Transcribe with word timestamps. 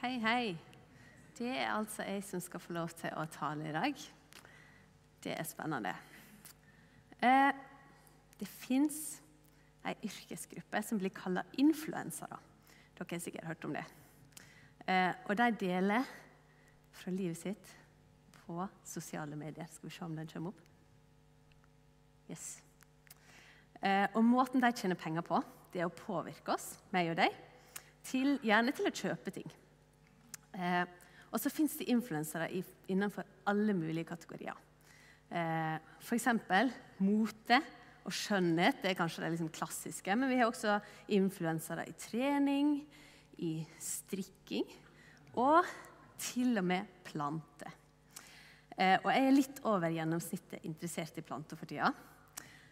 Hei, 0.00 0.14
hei. 0.16 0.58
Det 1.36 1.50
er 1.50 1.74
altså 1.74 2.06
jeg 2.08 2.22
som 2.24 2.40
skal 2.40 2.62
få 2.64 2.72
lov 2.72 2.88
til 2.96 3.12
å 3.20 3.26
tale 3.28 3.66
i 3.68 3.74
dag. 3.74 3.98
Det 5.20 5.34
er 5.34 5.44
spennende. 5.44 5.92
Eh, 7.20 7.50
det 8.40 8.48
fins 8.48 9.18
ei 9.84 9.92
yrkesgruppe 10.08 10.82
som 10.88 11.02
blir 11.02 11.12
kalla 11.12 11.44
influensere. 11.60 12.40
Dere 12.96 13.10
har 13.12 13.22
sikkert 13.26 13.50
hørt 13.50 13.68
om 13.68 13.76
det. 13.76 13.84
Eh, 14.88 15.12
og 15.28 15.36
de 15.36 15.52
deler 15.66 16.08
fra 16.96 17.12
livet 17.12 17.42
sitt 17.44 17.76
på 18.40 18.56
sosiale 18.80 19.36
medier. 19.36 19.68
Skal 19.68 19.90
vi 19.90 19.96
se 19.98 20.08
om 20.08 20.16
den 20.16 20.32
kommer 20.32 20.56
opp? 20.56 20.66
Yes. 22.32 22.62
Eh, 23.84 24.06
og 24.14 24.24
måten 24.24 24.64
de 24.64 24.72
tjener 24.72 24.96
penger 24.96 25.28
på, 25.28 25.44
det 25.74 25.84
er 25.84 25.92
å 25.92 25.98
påvirke 26.06 26.56
oss, 26.56 26.78
meg 26.88 27.12
og 27.12 27.20
deg, 27.20 27.42
til, 28.00 28.38
gjerne 28.40 28.72
til 28.72 28.88
å 28.88 29.00
kjøpe 29.04 29.42
ting. 29.42 29.59
Eh, 30.54 30.84
og 31.30 31.38
så 31.38 31.52
fins 31.52 31.76
det 31.78 31.90
influensere 31.92 32.48
innenfor 32.90 33.26
alle 33.50 33.74
mulige 33.76 34.08
kategorier. 34.08 34.56
Eh, 35.30 35.76
F.eks. 36.02 36.26
mote 36.98 37.60
og 38.04 38.14
skjønnhet. 38.14 38.80
Det 38.82 38.92
er 38.92 38.98
kanskje 38.98 39.24
det 39.24 39.34
liksom 39.36 39.52
klassiske. 39.54 40.16
Men 40.16 40.30
vi 40.32 40.40
har 40.40 40.50
også 40.50 40.80
influensere 41.14 41.86
i 41.88 41.94
trening, 41.98 42.80
i 43.40 43.60
strikking 43.80 44.66
og 45.38 45.64
til 46.20 46.58
og 46.58 46.66
med 46.66 46.88
planter. 47.06 47.76
Eh, 48.76 48.96
og 49.02 49.10
jeg 49.12 49.26
er 49.26 49.36
litt 49.36 49.60
over 49.68 49.92
gjennomsnittet 49.92 50.64
interessert 50.68 51.18
i 51.20 51.24
planter 51.24 51.58
for 51.58 51.68
tida. 51.68 51.92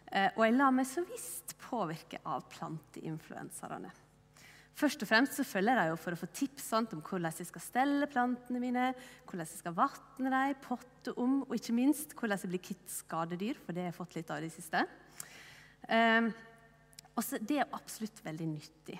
Eh, 0.09 0.31
og 0.35 0.43
jeg 0.45 0.55
lar 0.57 0.73
meg 0.73 0.87
så 0.89 1.03
visst 1.05 1.55
påvirke 1.61 2.21
av 2.25 2.47
planteinfluenserne. 2.51 3.91
Først 4.79 5.01
og 5.03 5.09
fremst 5.09 5.35
så 5.35 5.43
følger 5.43 5.75
jeg 5.75 5.89
jo 5.91 5.95
for 5.99 6.15
å 6.15 6.19
få 6.21 6.27
tips 6.31 6.69
sant, 6.71 6.93
om 6.95 7.01
hvordan 7.03 7.33
jeg 7.35 7.49
skal 7.49 7.63
stelle 7.63 8.07
plantene 8.07 8.61
mine, 8.63 8.85
hvordan 9.27 9.43
jeg 9.43 9.59
skal 9.59 9.75
vatne 9.75 10.31
dem, 10.31 10.61
potte 10.63 11.13
om, 11.19 11.41
og 11.43 11.55
ikke 11.57 11.75
minst 11.75 12.15
hvordan 12.15 12.39
jeg 12.39 12.51
blir 12.53 12.63
kvitt 12.69 12.93
skadedyr, 12.93 13.59
for 13.59 13.75
det 13.75 13.83
har 13.83 13.91
jeg 13.91 13.97
fått 13.97 14.15
litt 14.15 14.31
av 14.31 14.39
i 14.39 14.47
det 14.47 14.53
siste. 14.55 14.85
Um, 15.89 16.31
også, 17.19 17.41
det 17.43 17.59
er 17.59 17.75
absolutt 17.75 18.23
veldig 18.23 18.49
nyttig. 18.53 18.97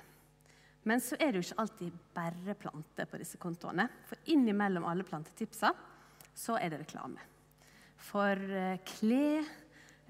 Men 0.89 1.03
så 1.03 1.16
er 1.16 1.31
det 1.31 1.39
jo 1.39 1.47
ikke 1.47 1.63
alltid 1.63 2.03
bare 2.16 2.59
planter 2.59 3.08
på 3.08 3.19
disse 3.21 3.39
kontoene. 3.39 3.88
For 4.09 4.31
innimellom 4.33 4.88
alle 4.89 5.08
plantetipsa 5.08 5.71
så 6.36 6.59
er 6.59 6.73
det 6.73 6.83
reklame. 6.83 7.23
For 8.09 8.36
uh, 8.36 8.75
klær, 8.97 9.47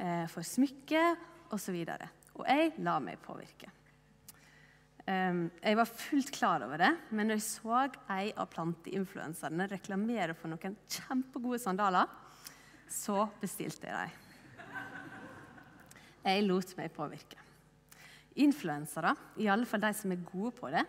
uh, 0.01 0.25
for 0.33 0.45
smykker 0.45 1.13
osv. 1.53 1.77
Og, 1.77 1.93
så 1.93 2.39
og 2.39 2.47
jeg 2.49 2.79
lar 2.81 3.03
meg 3.05 3.21
påvirke. 3.21 3.69
Jeg 5.09 5.77
var 5.79 5.89
fullt 5.89 6.29
klar 6.35 6.61
over 6.61 6.77
det, 6.77 6.89
men 7.09 7.29
når 7.29 7.39
jeg 7.39 7.45
så 7.47 7.77
ei 8.13 8.29
av 8.37 8.49
planteinfluenserne 8.51 9.65
reklamere 9.71 10.35
for 10.37 10.51
noen 10.51 10.75
kjempegode 10.85 11.57
sandaler, 11.63 12.05
så 12.89 13.23
bestilte 13.41 13.89
jeg 13.89 13.95
dem. 13.97 14.25
Jeg 16.25 16.45
lot 16.45 16.75
meg 16.77 16.93
påvirke. 16.93 17.41
Influensere, 18.43 19.15
i 19.41 19.49
alle 19.49 19.65
fall 19.65 19.81
de 19.81 19.91
som 19.97 20.13
er 20.13 20.27
gode 20.27 20.53
på 20.59 20.69
det, 20.73 20.85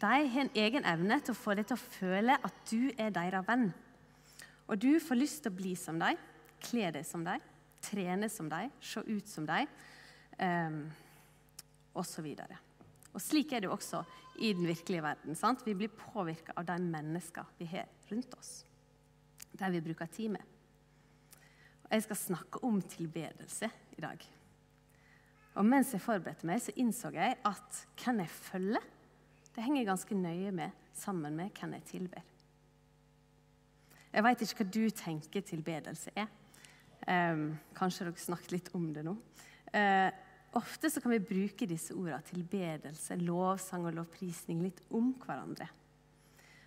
de 0.00 0.08
har 0.32 0.44
en 0.46 0.54
egen 0.56 0.86
evne 0.88 1.20
til 1.20 1.34
å 1.34 1.40
få 1.42 1.52
deg 1.58 1.68
til 1.68 1.76
å 1.76 1.84
føle 1.98 2.38
at 2.40 2.62
du 2.70 2.88
er 2.96 3.12
deres 3.12 3.44
venn. 3.44 3.68
Og 4.70 4.80
du 4.80 4.94
får 5.02 5.20
lyst 5.20 5.42
til 5.44 5.52
å 5.52 5.58
bli 5.58 5.74
som 5.76 6.00
dem, 6.00 6.16
kle 6.64 6.88
deg 6.94 7.04
som 7.04 7.26
dem, 7.26 7.44
trene 7.84 8.30
som 8.32 8.48
dem, 8.48 8.72
se 8.80 9.04
ut 9.04 9.28
som 9.28 9.44
dem, 9.48 9.68
um, 10.40 10.82
osv. 12.00 12.32
Og 13.14 13.22
Slik 13.22 13.52
er 13.52 13.62
det 13.62 13.70
jo 13.70 13.76
også 13.76 14.02
i 14.40 14.52
den 14.56 14.66
virkelige 14.68 15.02
verden. 15.02 15.36
Sant? 15.36 15.64
Vi 15.66 15.74
blir 15.74 15.92
påvirka 15.92 16.54
av 16.56 16.66
de 16.68 16.78
menneska 16.82 17.44
vi 17.58 17.68
har 17.72 17.88
rundt 18.10 18.34
oss, 18.38 18.52
de 19.52 19.70
vi 19.74 19.82
bruker 19.84 20.06
tid 20.06 20.36
med. 20.36 20.44
Og 21.84 21.96
Jeg 21.96 22.06
skal 22.06 22.16
snakke 22.16 22.64
om 22.64 22.82
tilbedelse 22.82 23.70
i 23.98 24.00
dag. 24.00 24.26
Og 25.58 25.66
Mens 25.66 25.92
jeg 25.92 26.00
forberedte 26.00 26.46
meg, 26.46 26.62
så 26.62 26.72
innså 26.78 27.10
jeg 27.14 27.36
at 27.44 27.84
hvem 27.98 28.22
jeg 28.22 28.30
følger, 28.30 28.90
det 29.50 29.64
henger 29.64 29.88
ganske 29.88 30.14
nøye 30.14 30.52
med 30.54 30.70
sammen 30.94 31.34
med 31.36 31.50
hvem 31.58 31.74
jeg 31.74 31.88
tilber. 31.88 32.22
Jeg 34.12 34.24
veit 34.26 34.42
ikke 34.42 34.64
hva 34.64 34.70
du 34.74 34.84
tenker 34.94 35.42
tilbedelse 35.46 36.14
er. 36.18 36.30
Um, 37.10 37.58
kanskje 37.74 38.06
dere 38.06 38.22
snakket 38.22 38.52
litt 38.54 38.70
om 38.76 38.88
det 38.94 39.04
nå. 39.06 39.16
Uh, 39.74 40.10
Ofte 40.58 40.90
så 40.90 41.00
kan 41.02 41.12
vi 41.14 41.22
bruke 41.22 41.66
disse 41.70 41.94
ordene 41.94 42.22
tilbedelse, 42.26 43.18
lovsang 43.22 43.84
og 43.86 43.94
lovprisning 44.00 44.64
litt 44.64 44.80
om 44.90 45.12
hverandre. 45.22 45.68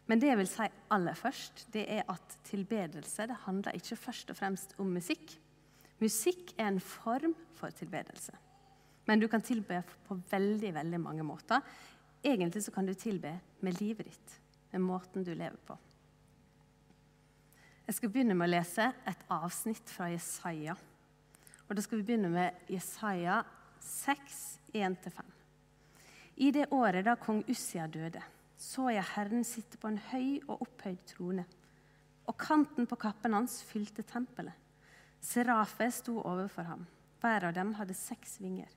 Men 0.07 0.19
det 0.19 0.29
jeg 0.29 0.39
vil 0.39 0.49
si 0.51 0.67
aller 0.91 1.15
først, 1.15 1.65
det 1.75 1.83
er 1.91 2.07
at 2.11 2.37
tilbedelse 2.47 3.27
det 3.27 3.39
handler 3.45 3.75
ikke 3.75 3.99
først 3.99 4.31
og 4.31 4.39
fremst 4.39 4.75
om 4.79 4.91
musikk. 4.95 5.35
Musikk 6.03 6.51
er 6.57 6.71
en 6.71 6.79
form 6.83 7.35
for 7.55 7.75
tilbedelse. 7.75 8.35
Men 9.07 9.19
du 9.19 9.27
kan 9.27 9.43
tilbe 9.43 9.81
på 10.07 10.17
veldig 10.31 10.73
veldig 10.75 10.99
mange 10.99 11.23
måter. 11.27 11.63
Egentlig 12.23 12.63
så 12.63 12.71
kan 12.71 12.87
du 12.87 12.93
tilbe 12.95 13.33
med 13.59 13.79
livet 13.81 14.07
ditt, 14.07 14.37
med 14.71 14.83
måten 14.83 15.23
du 15.27 15.33
lever 15.33 15.59
på. 15.67 15.75
Jeg 17.83 17.97
skal 17.97 18.11
begynne 18.13 18.35
med 18.35 18.47
å 18.47 18.53
lese 18.53 18.85
et 19.07 19.25
avsnitt 19.31 19.91
fra 19.91 20.07
Jesaja. 20.11 20.75
Og 21.67 21.75
Da 21.75 21.83
skal 21.83 21.99
vi 21.99 22.07
begynne 22.07 22.31
med 22.31 22.71
Jesaja 22.71 23.41
6, 23.83 24.59
1-5. 24.73 25.21
I 26.35 26.51
det 26.51 26.69
året 26.71 27.05
da 27.05 27.15
kong 27.19 27.43
Ussia 27.51 27.85
døde, 27.87 28.21
så 28.57 28.87
jeg 28.93 29.05
Herren 29.13 29.43
sitte 29.45 29.77
på 29.77 29.91
en 29.91 29.99
høy 30.11 30.39
og 30.47 30.63
opphøyd 30.65 31.01
trone, 31.09 31.45
og 32.25 32.37
kanten 32.39 32.87
på 32.87 32.97
kappen 32.97 33.35
hans 33.35 33.59
fylte 33.67 34.05
tempelet. 34.07 34.55
Serafe 35.23 35.89
sto 35.91 36.17
overfor 36.19 36.67
ham. 36.67 36.85
Hver 37.21 37.49
av 37.49 37.53
dem 37.55 37.73
hadde 37.77 37.95
seks 37.95 38.39
vinger. 38.43 38.71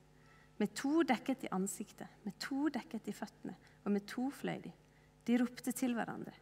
Med 0.58 0.74
to 0.78 1.02
dekket 1.06 1.46
i 1.46 1.52
ansiktet, 1.54 2.08
med 2.24 2.36
to 2.42 2.68
dekket 2.72 3.08
i 3.10 3.14
føttene, 3.14 3.56
og 3.84 3.94
med 3.94 4.06
to 4.10 4.28
fløy 4.30 4.60
de. 4.64 4.72
De 5.26 5.38
ropte 5.42 5.72
til 5.74 5.94
hverandre. 5.94 6.34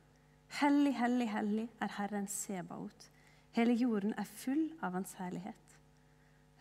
Hellig, 0.61 0.93
hellig, 0.99 1.29
hellig 1.33 1.69
er 1.83 1.95
Herren 1.97 2.29
Sebaot. 2.29 3.09
Hele 3.57 3.75
jorden 3.79 4.15
er 4.19 4.29
full 4.29 4.67
av 4.83 4.93
Hans 4.99 5.17
herlighet. 5.19 5.64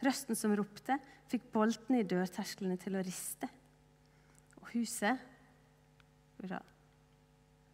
Røsten 0.03 0.35
som 0.35 0.53
ropte, 0.57 0.97
fikk 1.31 1.45
boltene 1.53 2.01
i 2.01 2.07
dørtersklene 2.07 2.77
til 2.81 2.97
å 2.97 3.03
riste. 3.05 3.47
Og 4.59 4.73
huset 4.73 5.29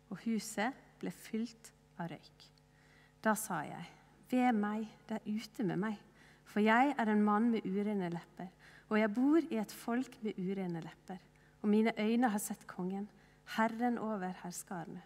Og 0.10 0.18
huset 0.26 0.76
ble 1.02 1.12
fylt 1.14 1.72
av 1.98 2.12
røyk. 2.12 2.46
Da 3.24 3.34
sa 3.38 3.64
jeg, 3.66 3.88
ved 4.30 4.54
meg, 4.58 4.86
der 5.10 5.24
ute 5.26 5.66
med 5.66 5.82
meg, 5.82 5.98
for 6.46 6.64
jeg 6.64 6.94
er 6.98 7.12
en 7.12 7.24
mann 7.26 7.50
med 7.54 7.66
urene 7.66 8.10
lepper, 8.14 8.50
og 8.90 8.98
jeg 9.00 9.14
bor 9.14 9.40
i 9.42 9.60
et 9.62 9.74
folk 9.74 10.18
med 10.26 10.38
urene 10.38 10.82
lepper, 10.82 11.18
og 11.62 11.70
mine 11.70 11.94
øyne 11.98 12.30
har 12.30 12.42
sett 12.42 12.66
kongen, 12.70 13.08
Herren 13.56 13.98
over 13.98 14.34
herskarene. 14.44 15.02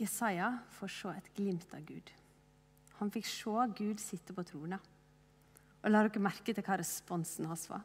Jesaja 0.00 0.50
får 0.76 0.92
se 0.92 1.14
et 1.16 1.32
glimt 1.36 1.74
av 1.74 1.84
Gud. 1.86 2.10
Han 3.00 3.10
fikk 3.10 3.26
se 3.26 3.54
Gud 3.76 4.02
sitte 4.02 4.34
på 4.36 4.44
trona. 4.46 4.78
Og 5.84 5.90
la 5.90 6.04
dere 6.06 6.22
merke 6.22 6.54
til 6.54 6.64
hva 6.64 6.78
responsen 6.80 7.48
hans 7.50 7.68
var. 7.68 7.82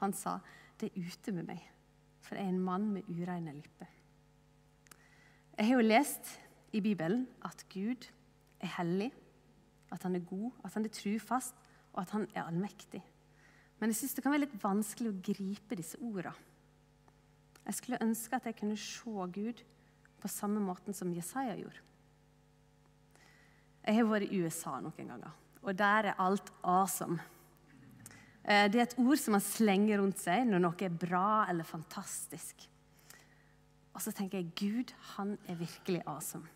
Han 0.00 0.12
sa, 0.12 0.40
'Det 0.78 0.90
er 0.90 1.00
ute 1.06 1.32
med 1.32 1.46
meg, 1.46 1.62
for 2.20 2.34
jeg 2.34 2.44
er 2.44 2.48
en 2.48 2.64
mann 2.64 2.92
med 2.92 3.02
ureine 3.08 3.52
lipper'. 3.52 3.86
Jeg 5.58 5.66
har 5.66 5.74
jo 5.74 5.88
lest 5.88 6.40
i 6.72 6.80
Bibelen 6.80 7.28
at 7.44 7.64
Gud 7.68 8.08
er 8.60 8.66
hellig, 8.66 9.12
at 9.92 10.02
han 10.02 10.16
er 10.16 10.24
god, 10.24 10.50
at 10.64 10.74
han 10.74 10.84
er 10.84 10.88
trufast, 10.88 11.54
og 11.92 12.02
at 12.02 12.10
han 12.10 12.26
er 12.34 12.42
allmektig. 12.42 13.02
Men 13.78 13.90
jeg 13.90 13.96
syns 13.96 14.14
det 14.14 14.22
kan 14.24 14.32
være 14.32 14.44
litt 14.46 14.62
vanskelig 14.62 15.10
å 15.10 15.22
gripe 15.22 15.76
disse 15.76 15.98
ordene. 15.98 16.34
Jeg 17.66 17.74
skulle 17.74 18.02
ønske 18.02 18.36
at 18.36 18.46
jeg 18.46 18.56
kunne 18.58 18.76
se 18.76 19.10
Gud 19.10 19.62
på 20.20 20.28
samme 20.28 20.60
måten 20.60 20.94
som 20.94 21.12
Jesaja 21.14 21.54
gjorde. 21.58 21.82
Jeg 23.82 23.98
har 23.98 24.06
vært 24.06 24.30
i 24.30 24.42
USA 24.44 24.76
noen 24.78 25.08
ganger, 25.14 25.32
og 25.62 25.74
der 25.78 26.12
er 26.12 26.20
alt 26.22 26.52
awesome. 26.62 27.18
Eh, 28.44 28.68
det 28.70 28.78
er 28.78 28.86
et 28.86 28.98
ord 28.98 29.18
som 29.18 29.34
man 29.36 29.42
slenger 29.42 29.98
rundt 29.98 30.22
seg 30.22 30.46
når 30.46 30.62
noe 30.62 30.86
er 30.86 31.00
bra 31.02 31.44
eller 31.50 31.66
fantastisk. 31.66 32.68
Og 33.92 34.00
så 34.00 34.12
tenker 34.14 34.40
jeg 34.40 34.54
Gud, 34.56 34.92
han 35.16 35.34
er 35.50 35.58
virkelig 35.60 36.02
awesome. 36.06 36.48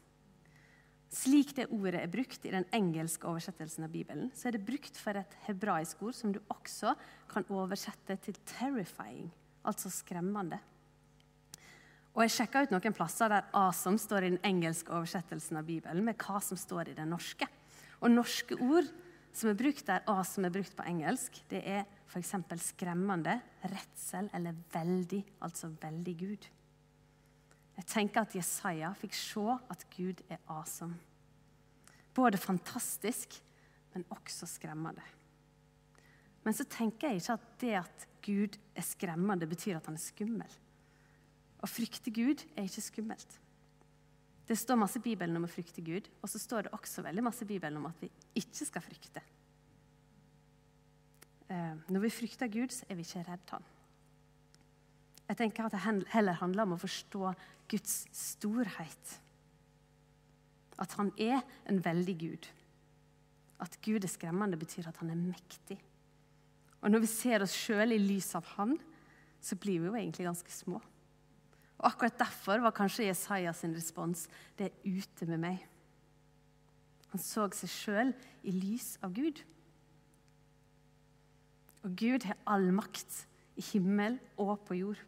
Slik 1.16 1.52
det 1.56 1.68
ordet 1.70 2.00
er 2.00 2.10
brukt 2.10 2.46
i 2.46 2.52
den 2.52 2.66
engelske 2.74 3.28
oversettelsen 3.30 3.86
av 3.86 3.92
Bibelen, 3.92 4.30
så 4.34 4.48
er 4.48 4.56
det 4.56 4.66
brukt 4.66 4.98
for 4.98 5.18
et 5.18 5.36
hebraisk 5.46 6.02
ord 6.02 6.16
som 6.18 6.32
du 6.34 6.40
også 6.52 6.94
kan 7.30 7.46
oversette 7.48 8.16
til 8.22 8.34
'terrifying', 8.46 9.30
altså 9.64 9.90
skremmende. 9.90 10.58
Og 12.16 12.22
Jeg 12.24 12.32
sjekka 12.32 12.62
ut 12.64 12.70
noen 12.72 12.94
plasser 12.96 13.28
der 13.28 13.44
'awesome' 13.52 14.00
står 14.00 14.24
i 14.24 14.30
den 14.30 14.40
engelske 14.42 14.88
oversettelsen 14.88 15.58
av 15.58 15.66
Bibelen, 15.66 16.04
med 16.04 16.16
hva 16.16 16.40
som 16.40 16.56
står 16.56 16.88
i 16.88 16.94
den 16.94 17.10
norske. 17.12 17.46
Og 18.00 18.10
norske 18.10 18.56
ord 18.56 18.88
som 19.32 19.50
er 19.50 19.54
brukt 19.54 19.86
der 19.86 20.00
'awesome' 20.00 20.46
er 20.46 20.50
brukt 20.50 20.76
på 20.76 20.86
engelsk, 20.88 21.44
det 21.50 21.60
er 21.68 21.84
f.eks. 22.08 22.34
skremmende, 22.56 23.42
redsel 23.64 24.30
eller 24.32 24.54
veldig, 24.72 25.24
altså 25.42 25.68
veldig 25.68 26.18
Gud. 26.18 26.48
Jeg 27.76 27.86
tenker 27.86 28.20
at 28.20 28.34
Jesaja 28.34 28.94
fikk 28.94 29.12
se 29.12 29.58
at 29.70 29.86
Gud 29.96 30.22
er 30.30 30.38
awesome. 30.48 30.96
Både 32.14 32.38
fantastisk, 32.38 33.42
men 33.92 34.04
også 34.10 34.46
skremmende. 34.46 35.02
Men 36.44 36.54
så 36.54 36.64
tenker 36.64 37.08
jeg 37.08 37.16
ikke 37.16 37.32
at 37.32 37.60
det 37.60 37.74
at 37.74 38.08
Gud 38.22 38.56
er 38.74 38.82
skremmende, 38.82 39.46
betyr 39.46 39.76
at 39.76 39.86
han 39.86 39.94
er 39.94 39.98
skummel. 39.98 40.58
Å 41.64 41.68
frykte 41.70 42.12
Gud 42.14 42.44
er 42.54 42.68
ikke 42.68 42.84
skummelt. 42.84 43.38
Det 44.46 44.54
står 44.58 44.78
masse 44.78 45.00
i 45.00 45.02
Bibelen 45.02 45.38
om 45.38 45.46
å 45.46 45.50
frykte 45.50 45.82
Gud, 45.82 46.06
og 46.22 46.30
så 46.30 46.38
står 46.38 46.66
det 46.66 46.76
også 46.76 47.02
veldig 47.02 47.24
masse 47.26 47.42
i 47.42 47.48
Bibelen 47.48 47.80
om 47.80 47.88
at 47.88 47.98
vi 48.02 48.10
ikke 48.38 48.68
skal 48.68 48.84
frykte. 48.84 49.22
Eh, 51.50 51.74
når 51.90 52.04
vi 52.04 52.12
frykter 52.14 52.50
Gud, 52.50 52.74
så 52.74 52.86
er 52.88 52.98
vi 52.98 53.06
ikke 53.06 53.24
redd 53.26 53.54
han. 53.54 53.66
Jeg 55.26 55.40
tenker 55.40 55.66
at 55.66 55.74
det 55.74 56.06
heller 56.12 56.38
handler 56.38 56.66
om 56.66 56.76
å 56.76 56.80
forstå 56.80 57.32
Guds 57.70 58.04
storhet. 58.14 59.16
At 60.78 60.94
han 61.00 61.10
er 61.18 61.40
en 61.66 61.80
veldig 61.82 62.16
Gud. 62.20 62.48
At 63.62 63.78
Gud 63.82 64.04
er 64.04 64.12
skremmende, 64.12 64.60
betyr 64.60 64.86
at 64.90 64.98
han 65.02 65.10
er 65.10 65.18
mektig. 65.18 65.80
Og 66.82 66.92
når 66.92 67.02
vi 67.02 67.10
ser 67.10 67.42
oss 67.42 67.56
sjøl 67.56 67.96
i 67.96 67.98
lys 67.98 68.28
av 68.38 68.46
han, 68.54 68.76
så 69.42 69.58
blir 69.58 69.80
vi 69.80 69.90
jo 69.90 69.96
egentlig 69.96 70.28
ganske 70.28 70.52
små. 70.54 70.78
Og 71.78 71.90
Akkurat 71.90 72.18
derfor 72.18 72.62
var 72.64 72.74
kanskje 72.76 73.08
Jesaja 73.08 73.52
sin 73.52 73.74
respons 73.74 74.28
'Det 74.56 74.66
er 74.66 74.78
ute 74.84 75.26
med 75.26 75.38
meg'. 75.38 75.66
Han 77.08 77.20
så 77.22 77.48
seg 77.52 77.70
sjøl 77.70 78.14
i 78.44 78.50
lys 78.50 78.98
av 79.02 79.14
Gud. 79.14 79.42
Og 81.84 81.96
Gud 81.96 82.24
har 82.24 82.36
all 82.46 82.72
makt 82.72 83.26
i 83.56 83.64
himmel 83.72 84.18
og 84.36 84.60
på 84.66 84.74
jord. 84.74 84.98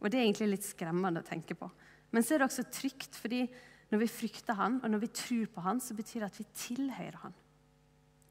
Og 0.00 0.10
Det 0.10 0.20
er 0.20 0.24
egentlig 0.24 0.48
litt 0.48 0.64
skremmende 0.64 1.20
å 1.20 1.26
tenke 1.26 1.54
på. 1.58 1.70
Men 2.10 2.22
så 2.22 2.34
er 2.34 2.38
det 2.38 2.48
også 2.48 2.70
trygt, 2.70 3.16
fordi 3.16 3.42
når 3.90 3.98
vi 3.98 4.06
frykter 4.06 4.54
Han, 4.54 4.80
og 4.84 4.90
når 4.90 4.98
vi 4.98 5.06
tror 5.06 5.46
på 5.46 5.60
Han, 5.60 5.80
så 5.80 5.94
betyr 5.94 6.20
det 6.20 6.30
at 6.30 6.38
vi 6.38 6.46
tilhører 6.54 7.16
Han. 7.16 7.34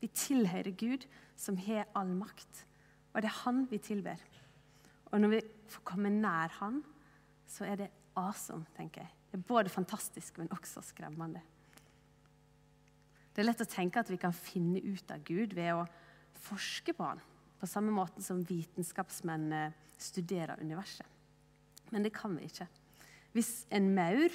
Vi 0.01 0.07
tilhører 0.07 0.71
Gud, 0.77 1.05
som 1.35 1.57
har 1.57 1.87
all 1.95 2.13
makt. 2.15 2.65
Og 3.13 3.21
det 3.21 3.29
er 3.29 3.41
Han 3.43 3.65
vi 3.69 3.77
tilber. 3.77 4.21
Og 5.11 5.21
når 5.21 5.35
vi 5.35 5.41
får 5.69 5.83
komme 5.83 6.09
nær 6.09 6.53
Han, 6.59 6.83
så 7.47 7.67
er 7.67 7.79
det 7.79 7.91
awesome, 8.17 8.65
tenker 8.77 9.05
jeg. 9.05 9.13
Det 9.31 9.39
er 9.39 9.47
både 9.47 9.71
fantastisk, 9.71 10.37
men 10.39 10.51
også 10.55 10.83
skremmende. 10.85 11.41
Det 13.33 13.43
er 13.43 13.49
lett 13.51 13.61
å 13.61 13.69
tenke 13.69 14.01
at 14.01 14.09
vi 14.09 14.17
kan 14.17 14.33
finne 14.33 14.81
ut 14.81 15.11
av 15.13 15.21
Gud 15.27 15.53
ved 15.57 15.75
å 15.75 15.85
forske 16.47 16.93
på 16.97 17.05
han, 17.05 17.21
på 17.57 17.69
samme 17.69 17.93
måte 17.93 18.23
som 18.25 18.41
vitenskapsmenn 18.45 19.51
studerer 19.97 20.61
universet. 20.61 21.05
Men 21.93 22.03
det 22.05 22.13
kan 22.15 22.33
vi 22.37 22.47
ikke. 22.49 22.67
Hvis 23.35 23.67
en 23.73 23.91
maur 23.95 24.33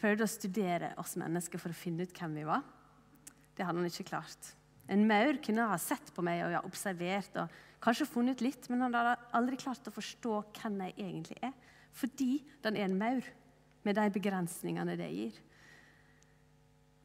prøvde 0.00 0.26
å 0.26 0.30
studere 0.30 0.92
oss 1.00 1.16
mennesker 1.20 1.60
for 1.62 1.72
å 1.72 1.78
finne 1.78 2.04
ut 2.04 2.16
hvem 2.16 2.36
vi 2.40 2.46
var, 2.48 2.64
det 3.56 3.66
hadde 3.66 3.82
han 3.82 3.90
ikke 3.90 4.08
klart. 4.10 4.52
En 4.90 5.06
maur 5.06 5.38
kunne 5.44 5.68
ha 5.70 5.78
sett 5.78 6.10
på 6.16 6.24
meg 6.24 6.42
og 6.46 6.66
observert 6.66 7.36
og 7.42 7.58
kanskje 7.84 8.08
funnet 8.08 8.40
ut 8.40 8.46
litt, 8.48 8.68
men 8.72 8.82
han 8.86 8.96
hadde 8.96 9.18
aldri 9.36 9.58
klart 9.60 9.86
å 9.86 9.94
forstå 9.94 10.32
hvem 10.58 10.80
jeg 10.88 10.96
egentlig 10.98 11.38
er 11.46 11.54
fordi 11.92 12.44
den 12.64 12.76
er 12.76 12.86
en 12.86 12.98
maur, 12.98 13.26
med 13.82 13.96
de 13.96 14.10
begrensningene 14.12 14.96
det 14.96 15.08
gir. 15.08 15.38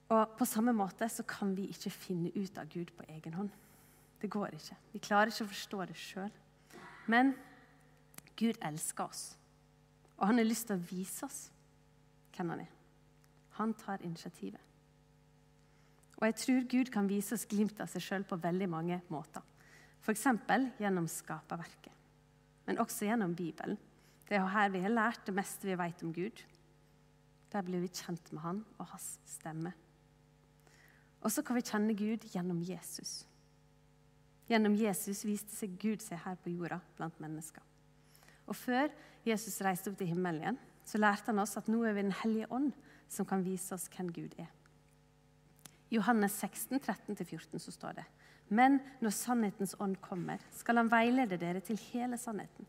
Og 0.09 0.35
På 0.37 0.45
samme 0.45 0.73
måte 0.75 1.07
så 1.09 1.23
kan 1.23 1.55
vi 1.57 1.69
ikke 1.71 1.89
finne 1.89 2.31
ut 2.35 2.57
av 2.57 2.69
Gud 2.69 2.91
på 2.97 3.05
egen 3.09 3.33
hånd. 3.33 3.49
Det 4.21 4.29
går 4.29 4.53
ikke. 4.57 4.75
Vi 4.93 4.99
klarer 4.99 5.31
ikke 5.31 5.45
å 5.47 5.53
forstå 5.53 5.85
det 5.85 5.97
sjøl. 5.97 6.31
Men 7.07 7.33
Gud 8.35 8.59
elsker 8.61 9.07
oss, 9.07 9.37
og 10.17 10.27
han 10.27 10.39
har 10.39 10.47
lyst 10.47 10.67
til 10.67 10.75
å 10.75 10.87
vise 10.89 11.25
oss 11.25 11.41
hvem 12.35 12.51
han 12.51 12.63
er. 12.65 12.71
Han 13.59 13.73
tar 13.79 14.03
initiativet. 14.03 14.61
Og 16.17 16.25
jeg 16.27 16.35
tror 16.41 16.67
Gud 16.71 16.91
kan 16.91 17.09
vise 17.09 17.35
oss 17.35 17.47
glimt 17.47 17.79
av 17.83 17.91
seg 17.91 18.03
sjøl 18.03 18.25
på 18.27 18.39
veldig 18.39 18.67
mange 18.71 18.99
måter. 19.11 19.43
F.eks. 20.03 20.25
gjennom 20.79 21.07
skaperverket, 21.09 21.93
men 22.67 22.79
også 22.79 23.07
gjennom 23.07 23.33
Bibelen. 23.35 23.77
Det 24.25 24.37
er 24.37 24.47
her 24.49 24.71
vi 24.73 24.81
har 24.81 24.93
lært 24.93 25.25
det 25.27 25.35
meste 25.37 25.67
vi 25.67 25.77
vet 25.77 26.03
om 26.03 26.13
Gud. 26.13 26.41
Der 27.53 27.65
blir 27.65 27.83
vi 27.83 27.91
kjent 27.93 28.31
med 28.33 28.41
Han 28.41 28.63
og 28.79 28.89
hans 28.89 29.19
stemme. 29.29 29.73
Og 31.21 31.31
så 31.31 31.41
kan 31.45 31.57
vi 31.57 31.65
kjenne 31.65 31.95
Gud 31.97 32.25
gjennom 32.33 32.61
Jesus. 32.65 33.23
Gjennom 34.49 34.75
Jesus 34.77 35.23
viste 35.25 35.53
seg 35.55 35.77
Gud 35.81 36.03
seg 36.03 36.21
her 36.21 36.37
på 36.41 36.53
jorda 36.53 36.77
blant 36.97 37.17
mennesker. 37.21 37.63
Og 38.45 38.55
Før 38.57 38.91
Jesus 39.25 39.61
reiste 39.65 39.89
opp 39.89 39.97
til 39.97 40.11
himmelen 40.11 40.43
igjen, 40.43 40.59
så 40.85 41.01
lærte 41.01 41.31
han 41.31 41.41
oss 41.41 41.57
at 41.57 41.69
nå 41.71 41.79
er 41.81 41.95
vi 41.97 42.03
Den 42.05 42.13
hellige 42.21 42.51
ånd 42.53 42.73
som 43.09 43.25
kan 43.25 43.41
vise 43.45 43.73
oss 43.73 43.87
hvem 43.89 44.11
Gud 44.13 44.35
er. 44.37 44.51
I 45.89 45.97
Johannes 45.97 46.37
16, 46.41 46.79
13-14 46.79 47.61
så 47.61 47.71
står 47.71 48.01
det 48.01 48.05
Men 48.49 48.79
når 49.01 49.13
sannhetens 49.17 49.75
ånd 49.79 49.97
kommer, 50.01 50.41
skal 50.53 50.77
han 50.77 50.91
veilede 50.91 51.37
dere 51.41 51.61
til 51.65 51.79
hele 51.89 52.17
sannheten. 52.21 52.67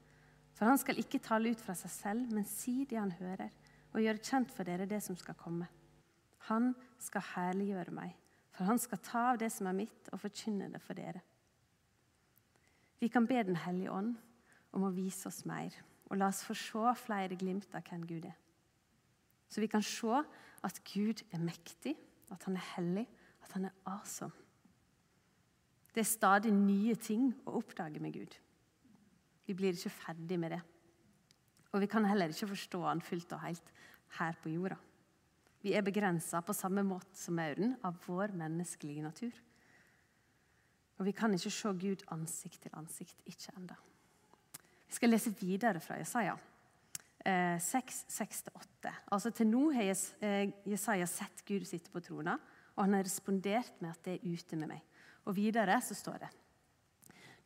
For 0.56 0.64
han 0.64 0.80
skal 0.80 1.00
ikke 1.00 1.20
tale 1.20 1.52
ut 1.52 1.60
fra 1.60 1.76
seg 1.76 1.92
selv, 1.92 2.28
men 2.32 2.46
si 2.48 2.86
det 2.88 2.96
han 2.96 3.12
hører, 3.18 3.52
og 3.92 4.00
gjøre 4.00 4.24
kjent 4.24 4.52
for 4.52 4.68
dere 4.68 4.88
det 4.88 5.02
som 5.04 5.16
skal 5.20 5.36
komme. 5.36 5.68
Han 6.48 6.70
skal 7.02 7.24
herliggjøre 7.34 7.92
meg, 7.92 8.14
for 8.56 8.68
han 8.68 8.80
skal 8.80 9.02
ta 9.04 9.24
av 9.32 9.40
det 9.42 9.50
som 9.52 9.68
er 9.68 9.76
mitt, 9.76 10.08
og 10.12 10.22
forkynne 10.22 10.70
det 10.72 10.80
for 10.84 10.96
dere. 10.96 11.20
Vi 13.00 13.08
kan 13.12 13.26
be 13.28 13.42
Den 13.44 13.60
hellige 13.60 13.92
ånd 13.92 14.16
om 14.72 14.86
å 14.88 14.94
vise 14.94 15.28
oss 15.28 15.44
mer, 15.44 15.74
og 16.08 16.16
la 16.16 16.30
oss 16.32 16.44
få 16.46 16.56
se 16.56 16.94
flere 17.04 17.36
glimt 17.36 17.74
av 17.74 17.84
hvem 17.84 18.06
Gud 18.08 18.24
er. 18.24 18.36
Så 19.48 19.60
vi 19.60 19.68
kan 19.68 19.84
se 19.84 20.22
at 20.64 20.80
Gud 20.88 21.20
er 21.32 21.38
mektig, 21.38 21.96
at 22.32 22.42
han 22.48 22.56
er 22.56 22.70
hellig, 22.74 23.06
at 23.44 23.52
han 23.52 23.68
er 23.68 23.76
awesome. 23.84 24.32
Det 25.94 26.00
er 26.00 26.08
stadig 26.08 26.52
nye 26.52 26.96
ting 26.96 27.30
å 27.46 27.56
oppdage 27.60 28.00
med 28.00 28.16
Gud. 28.16 28.34
Vi 29.46 29.54
blir 29.54 29.76
ikke 29.76 29.94
ferdig 29.94 30.38
med 30.42 30.56
det. 30.56 30.62
Og 31.72 31.82
vi 31.82 31.88
kan 31.90 32.06
heller 32.08 32.32
ikke 32.32 32.50
forstå 32.54 32.82
han 32.86 33.02
fullt 33.04 33.32
og 33.36 33.42
helt 33.44 33.72
her 34.18 34.38
på 34.42 34.52
jorda. 34.52 34.78
Vi 35.62 35.74
er 35.74 35.84
begrensa 35.84 36.40
på 36.46 36.54
samme 36.54 36.84
måte 36.86 37.16
som 37.18 37.36
mauren 37.38 37.74
av 37.84 37.98
vår 38.06 38.34
menneskelige 38.38 39.04
natur. 39.04 39.34
Og 40.96 41.08
vi 41.08 41.12
kan 41.12 41.34
ikke 41.34 41.52
se 41.52 41.72
Gud 41.76 42.04
ansikt 42.14 42.62
til 42.64 42.76
ansikt. 42.78 43.18
Ikke 43.28 43.52
enda. 43.56 43.76
Vi 44.86 44.94
skal 44.96 45.12
lese 45.12 45.34
videre 45.36 45.82
fra 45.82 45.98
Jesaja. 46.00 46.36
6, 47.26 48.04
eh, 48.06 48.12
6-8. 48.14 48.92
Altså 49.12 49.32
Til 49.34 49.48
nå 49.50 49.64
har 49.74 49.90
eh, 50.22 50.52
Jesaja 50.64 51.06
sett 51.10 51.42
Gud 51.44 51.66
sitte 51.66 51.90
på 51.90 52.00
trona, 52.00 52.38
og 52.76 52.84
han 52.84 52.94
har 52.94 53.04
respondert 53.04 53.80
med 53.82 53.90
at 53.90 54.04
det 54.04 54.14
er 54.14 54.28
ute 54.30 54.56
med 54.56 54.70
meg. 54.70 54.82
Og 55.26 55.34
videre 55.36 55.80
så 55.82 55.96
står 55.98 56.22
det 56.22 56.30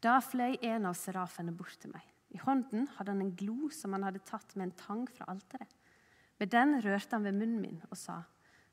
da 0.01 0.17
fløy 0.25 0.57
en 0.65 0.89
av 0.89 0.97
serafene 0.97 1.53
bort 1.53 1.77
til 1.81 1.93
meg. 1.93 2.05
I 2.31 2.41
hånden 2.41 2.87
hadde 2.97 3.13
han 3.13 3.23
en 3.25 3.35
glo 3.37 3.69
som 3.75 3.95
han 3.97 4.07
hadde 4.07 4.23
tatt 4.27 4.55
med 4.57 4.69
en 4.69 4.77
tang 4.79 5.07
fra 5.11 5.27
alteret. 5.33 5.73
Med 6.41 6.53
den 6.55 6.79
rørte 6.81 7.17
han 7.17 7.27
ved 7.27 7.37
munnen 7.37 7.61
min 7.61 7.81
og 7.91 7.99
sa, 8.01 8.23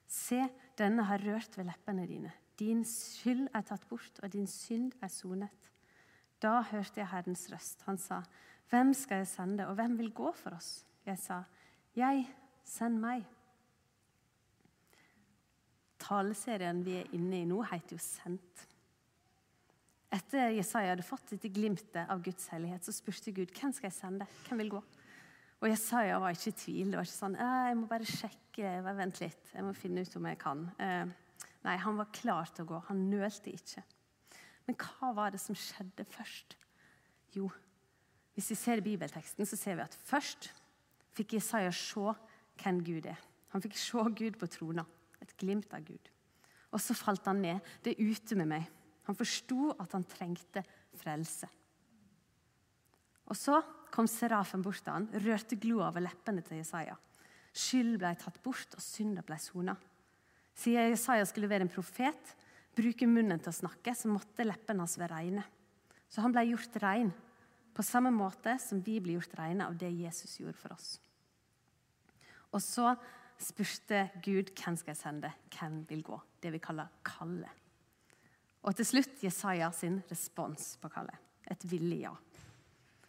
Se, 0.08 0.40
denne 0.80 1.04
har 1.04 1.20
rørt 1.20 1.58
ved 1.58 1.68
leppene 1.68 2.06
dine. 2.08 2.32
Din 2.58 2.86
skyld 2.88 3.50
er 3.52 3.66
tatt 3.68 3.84
bort, 3.90 4.22
og 4.24 4.32
din 4.32 4.48
synd 4.48 4.94
er 5.04 5.12
sonet. 5.12 5.68
Da 6.40 6.62
hørte 6.70 7.02
jeg 7.02 7.10
Herrens 7.12 7.44
røst. 7.52 7.84
Han 7.90 8.00
sa, 8.00 8.22
Hvem 8.70 8.94
skal 8.96 9.24
jeg 9.24 9.28
sende, 9.34 9.68
og 9.68 9.76
hvem 9.76 9.98
vil 10.00 10.14
gå 10.16 10.32
for 10.32 10.56
oss? 10.56 10.86
Jeg 11.06 11.20
sa, 11.20 11.42
Jeg, 11.96 12.24
send 12.64 13.02
meg. 13.04 13.26
Taleserien 16.00 16.84
vi 16.86 17.00
er 17.02 17.14
inne 17.18 17.42
i 17.42 17.48
nå, 17.50 17.62
heter 17.68 17.98
jo 17.98 18.02
Sendt. 18.04 18.68
Etter 20.18 20.56
Jesaja 20.56 20.94
hadde 20.94 21.06
fått 21.06 21.34
dette 21.36 21.50
glimtet 21.54 22.10
av 22.10 22.22
Guds 22.26 22.48
hellighet, 22.50 22.86
så 22.86 22.94
spurte 22.96 23.34
Gud 23.36 23.52
hvem 23.54 23.74
skal 23.76 23.90
jeg 23.90 23.98
sende. 24.00 24.26
Hvem 24.48 24.64
vil 24.64 24.72
gå? 24.78 24.82
Og 25.58 25.70
Jesaja 25.70 26.18
var 26.22 26.34
ikke 26.34 26.52
i 26.52 26.58
tvil. 26.62 26.92
Det 26.92 27.00
var 27.00 27.08
ikke 27.08 27.18
sånn 27.18 27.38
jeg 27.38 27.78
må 27.78 27.90
bare 27.90 28.08
sjekke, 28.08 28.74
vent 28.88 29.22
litt, 29.22 29.54
jeg 29.54 29.66
må 29.66 29.74
finne 29.78 30.04
ut 30.06 30.18
om 30.18 30.30
jeg 30.30 30.40
kan. 30.42 30.64
Eh, 30.82 31.46
nei, 31.66 31.76
han 31.84 32.00
var 32.00 32.14
klar 32.14 32.50
til 32.54 32.66
å 32.66 32.72
gå. 32.72 32.82
Han 32.90 33.08
nølte 33.12 33.54
ikke. 33.54 33.84
Men 34.68 34.78
hva 34.82 35.12
var 35.18 35.34
det 35.34 35.42
som 35.42 35.58
skjedde 35.58 36.06
først? 36.12 36.58
Jo, 37.36 37.50
hvis 38.38 38.52
vi 38.54 38.58
ser 38.60 38.82
i 38.82 38.86
bibelteksten, 38.86 39.48
så 39.50 39.58
ser 39.60 39.80
vi 39.80 39.86
at 39.86 39.98
først 40.08 40.52
fikk 41.18 41.38
Jesaja 41.38 41.72
se 41.74 42.14
hvem 42.62 42.82
Gud 42.86 43.10
er. 43.10 43.22
Han 43.54 43.64
fikk 43.64 43.78
se 43.80 44.04
Gud 44.18 44.38
på 44.38 44.50
trona. 44.54 44.86
Et 45.22 45.34
glimt 45.42 45.72
av 45.74 45.86
Gud. 45.86 46.12
Og 46.70 46.82
så 46.84 46.94
falt 46.98 47.26
han 47.26 47.42
ned. 47.42 47.66
Det 47.82 47.96
er 47.96 48.12
ute 48.12 48.38
med 48.38 48.52
meg. 48.52 48.68
Han 49.08 49.18
forsto 49.18 49.72
at 49.80 49.94
han 49.96 50.06
trengte 50.08 50.64
frelse. 51.00 51.48
Og 53.28 53.36
så 53.36 53.60
kom 53.92 54.08
serafen 54.10 54.64
bort 54.64 54.82
til 54.84 54.94
han, 54.94 55.08
rørte 55.24 55.60
gloa 55.60 55.90
over 55.90 56.04
leppene 56.04 56.44
til 56.46 56.62
Jesaja. 56.62 56.96
Skyld 57.58 57.98
ble 58.00 58.12
tatt 58.20 58.40
bort, 58.44 58.76
og 58.76 58.84
synda 58.84 59.24
ble 59.26 59.38
sona. 59.42 59.76
Siden 60.58 60.92
Jesaja 60.92 61.26
skulle 61.28 61.50
være 61.50 61.68
en 61.68 61.72
profet, 61.72 62.36
bruke 62.78 63.08
munnen 63.10 63.42
til 63.42 63.52
å 63.52 63.60
snakke, 63.60 63.94
så 63.96 64.12
måtte 64.12 64.46
leppene 64.46 64.84
hans 64.84 64.98
være 65.00 65.16
reine. 65.16 65.44
Så 66.08 66.24
han 66.24 66.34
ble 66.36 66.46
gjort 66.52 66.78
rein, 66.84 67.12
på 67.78 67.86
samme 67.86 68.10
måte 68.14 68.56
som 68.62 68.80
vi 68.82 68.98
blir 69.04 69.20
gjort 69.20 69.36
reine 69.38 69.68
av 69.70 69.76
det 69.78 69.92
Jesus 69.94 70.40
gjorde 70.40 70.58
for 70.58 70.74
oss. 70.74 70.96
Og 72.56 72.64
så 72.64 72.96
spurte 73.38 74.08
Gud 74.26 74.50
hvem 74.58 74.78
skal 74.80 74.96
jeg 74.96 75.02
sende, 75.02 75.32
hvem 75.54 75.84
vil 75.90 76.02
gå. 76.06 76.18
Det 76.42 76.54
vi 76.56 76.62
kaller 76.64 76.90
kallet. 77.06 77.67
Og 78.66 78.76
til 78.76 78.88
slutt 78.88 79.24
Jesaja 79.24 79.70
sin 79.76 80.00
respons 80.10 80.76
på 80.82 80.90
kallet. 80.92 81.18
Et 81.48 81.64
villig 81.70 82.02
ja. 82.04 82.14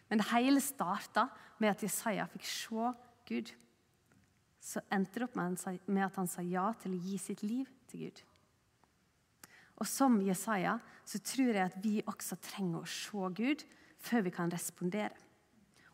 Men 0.09 0.21
det 0.21 0.29
hele 0.31 0.61
starta 0.63 1.27
med 1.59 1.73
at 1.73 1.83
Jesaja 1.83 2.25
fikk 2.31 2.45
se 2.47 2.91
Gud. 3.29 3.51
Så 4.59 4.81
endte 4.91 5.19
det 5.19 5.27
opp 5.27 5.37
med 5.37 6.03
at 6.05 6.17
han 6.17 6.29
sa 6.29 6.43
ja 6.45 6.69
til 6.81 6.95
å 6.95 7.01
gi 7.03 7.17
sitt 7.21 7.43
liv 7.45 7.69
til 7.89 8.07
Gud. 8.07 8.21
Og 9.79 9.87
som 9.87 10.17
Jesaja 10.23 10.75
så 11.07 11.21
tror 11.23 11.53
jeg 11.55 11.63
at 11.63 11.77
vi 11.83 11.99
også 12.03 12.37
trenger 12.43 12.83
å 12.83 12.91
se 12.91 13.31
Gud 13.37 13.63
før 13.99 14.25
vi 14.25 14.33
kan 14.35 14.51
respondere. 14.51 15.15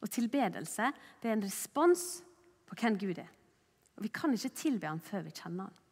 Og 0.02 0.12
tilbedelse 0.12 0.92
det 1.22 1.30
er 1.30 1.38
en 1.38 1.46
respons 1.46 2.06
på 2.66 2.78
hvem 2.80 2.98
Gud 3.02 3.22
er. 3.22 3.32
Og 3.96 4.04
Vi 4.04 4.12
kan 4.12 4.34
ikke 4.34 4.58
tilbe 4.58 4.88
ham 4.90 5.00
før 5.00 5.24
vi 5.26 5.32
kjenner 5.36 5.70
ham. 5.70 5.85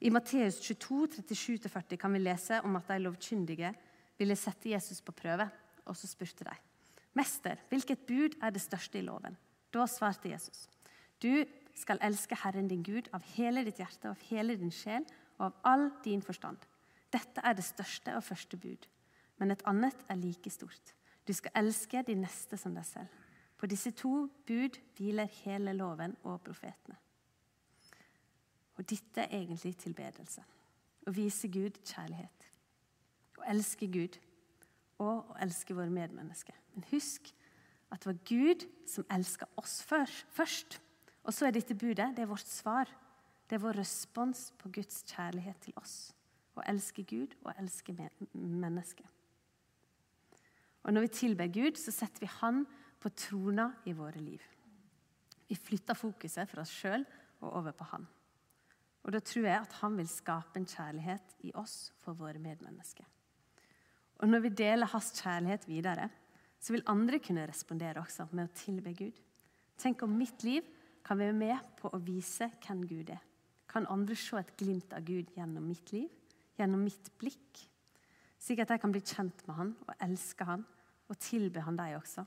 I 0.00 0.10
Matteus 0.14 0.60
22, 0.62 1.08
37-40 1.18 1.96
kan 1.98 2.12
vi 2.14 2.20
lese 2.22 2.60
om 2.62 2.76
at 2.78 2.86
de 2.86 3.00
lovkyndige 3.02 3.72
ville 4.18 4.36
sette 4.38 4.70
Jesus 4.70 5.00
på 5.02 5.12
prøve. 5.12 5.48
Og 5.88 5.96
så 5.96 6.06
spurte 6.06 6.44
de, 6.44 6.54
'Mester, 7.14 7.56
hvilket 7.68 7.98
bud 8.06 8.36
er 8.42 8.50
det 8.50 8.60
største 8.60 8.98
i 8.98 9.02
loven?' 9.02 9.36
Da 9.72 9.86
svarte 9.86 10.28
Jesus, 10.28 10.68
'Du 11.22 11.44
skal 11.74 11.98
elske 12.02 12.36
Herren 12.36 12.68
din 12.68 12.82
Gud 12.82 13.08
av 13.12 13.22
hele 13.22 13.64
ditt 13.64 13.78
hjerte, 13.78 14.08
av 14.08 14.18
hele 14.30 14.56
din 14.56 14.70
sjel 14.70 15.04
og 15.38 15.46
av 15.46 15.54
all 15.64 15.90
din 16.04 16.22
forstand.' 16.22 16.68
Dette 17.12 17.40
er 17.44 17.52
det 17.52 17.64
største 17.64 18.14
og 18.16 18.24
første 18.24 18.56
bud, 18.56 18.86
men 19.38 19.50
et 19.50 19.62
annet 19.66 19.96
er 20.08 20.16
like 20.16 20.50
stort. 20.50 20.94
Du 21.26 21.32
skal 21.32 21.50
elske 21.56 22.02
din 22.06 22.20
neste 22.20 22.56
som 22.56 22.74
deg 22.74 22.84
selv. 22.84 23.08
På 23.56 23.66
disse 23.66 23.90
to 23.90 24.28
bud 24.46 24.78
hviler 24.96 25.26
hele 25.44 25.72
loven 25.72 26.16
og 26.22 26.40
profetene. 26.40 26.96
Og 28.78 28.86
dette 28.86 29.24
er 29.24 29.40
egentlig 29.40 29.74
tilbedelse. 29.82 30.44
Å 31.06 31.14
vise 31.14 31.50
Gud 31.50 31.80
kjærlighet. 31.82 32.48
Å 33.38 33.46
elske 33.50 33.88
Gud 33.90 34.18
og 35.02 35.30
å 35.32 35.38
elske 35.42 35.74
våre 35.74 35.90
medmennesker. 35.90 36.54
Men 36.74 36.86
husk 36.92 37.32
at 37.90 38.02
det 38.02 38.10
var 38.10 38.22
Gud 38.28 38.66
som 38.88 39.06
elska 39.10 39.48
oss 39.58 39.80
først. 39.86 40.78
Og 41.24 41.34
så 41.34 41.48
er 41.48 41.54
dette 41.56 41.76
budet 41.78 42.12
det 42.16 42.24
er 42.24 42.30
vårt 42.30 42.48
svar. 42.48 42.90
Det 43.48 43.56
er 43.56 43.64
vår 43.64 43.80
respons 43.80 44.50
på 44.60 44.70
Guds 44.72 45.02
kjærlighet 45.08 45.62
til 45.64 45.76
oss. 45.80 46.10
Å 46.58 46.64
elske 46.68 47.04
Gud 47.08 47.34
og 47.44 47.54
elske 47.56 47.94
mennesket. 48.34 49.06
Og 50.84 50.94
Når 50.94 51.04
vi 51.04 51.14
tilber 51.16 51.50
Gud, 51.52 51.76
så 51.76 51.92
setter 51.92 52.22
vi 52.22 52.30
Han 52.40 52.62
på 53.00 53.10
trona 53.14 53.72
i 53.86 53.92
våre 53.92 54.20
liv. 54.20 54.42
Vi 55.48 55.56
flytter 55.56 55.96
fokuset 55.96 56.48
fra 56.48 56.62
oss 56.62 56.72
sjøl 56.72 57.04
og 57.40 57.52
over 57.60 57.72
på 57.72 57.84
Han. 57.92 58.06
Og 59.08 59.14
Da 59.16 59.22
tror 59.24 59.46
jeg 59.46 59.56
at 59.56 59.72
Han 59.80 59.94
vil 59.96 60.08
skape 60.08 60.60
en 60.60 60.68
kjærlighet 60.68 61.38
i 61.48 61.52
oss 61.56 61.94
for 62.04 62.12
våre 62.12 62.36
medmennesker. 62.36 63.06
Og 64.20 64.28
Når 64.28 64.42
vi 64.44 64.48
deler 64.48 64.90
Hans 64.92 65.14
kjærlighet 65.16 65.64
videre, 65.68 66.10
så 66.60 66.74
vil 66.74 66.84
andre 66.86 67.18
kunne 67.18 67.46
respondere 67.48 68.02
også 68.02 68.26
med 68.32 68.50
å 68.50 68.54
tilbe 68.54 68.92
Gud. 68.92 69.16
Tenk 69.78 70.02
om 70.02 70.12
mitt 70.12 70.44
liv 70.44 70.66
kan 71.06 71.16
være 71.16 71.32
med 71.32 71.70
på 71.78 71.88
å 71.88 72.00
vise 72.04 72.50
hvem 72.66 72.82
Gud 72.84 73.10
er. 73.14 73.22
Kan 73.68 73.86
andre 73.88 74.16
se 74.16 74.36
et 74.36 74.56
glimt 74.58 74.92
av 74.92 75.06
Gud 75.06 75.30
gjennom 75.36 75.64
mitt 75.64 75.92
liv, 75.92 76.10
gjennom 76.58 76.82
mitt 76.84 77.08
blikk? 77.16 77.62
Slik 78.38 78.60
at 78.60 78.74
jeg 78.74 78.82
kan 78.82 78.92
bli 78.92 79.00
kjent 79.00 79.46
med 79.46 79.56
Han 79.56 79.70
og 79.86 79.94
elske 80.04 80.44
Han 80.44 80.66
og 81.08 81.16
tilbe 81.18 81.62
Han 81.64 81.78
deg 81.78 81.96
også. 81.96 82.26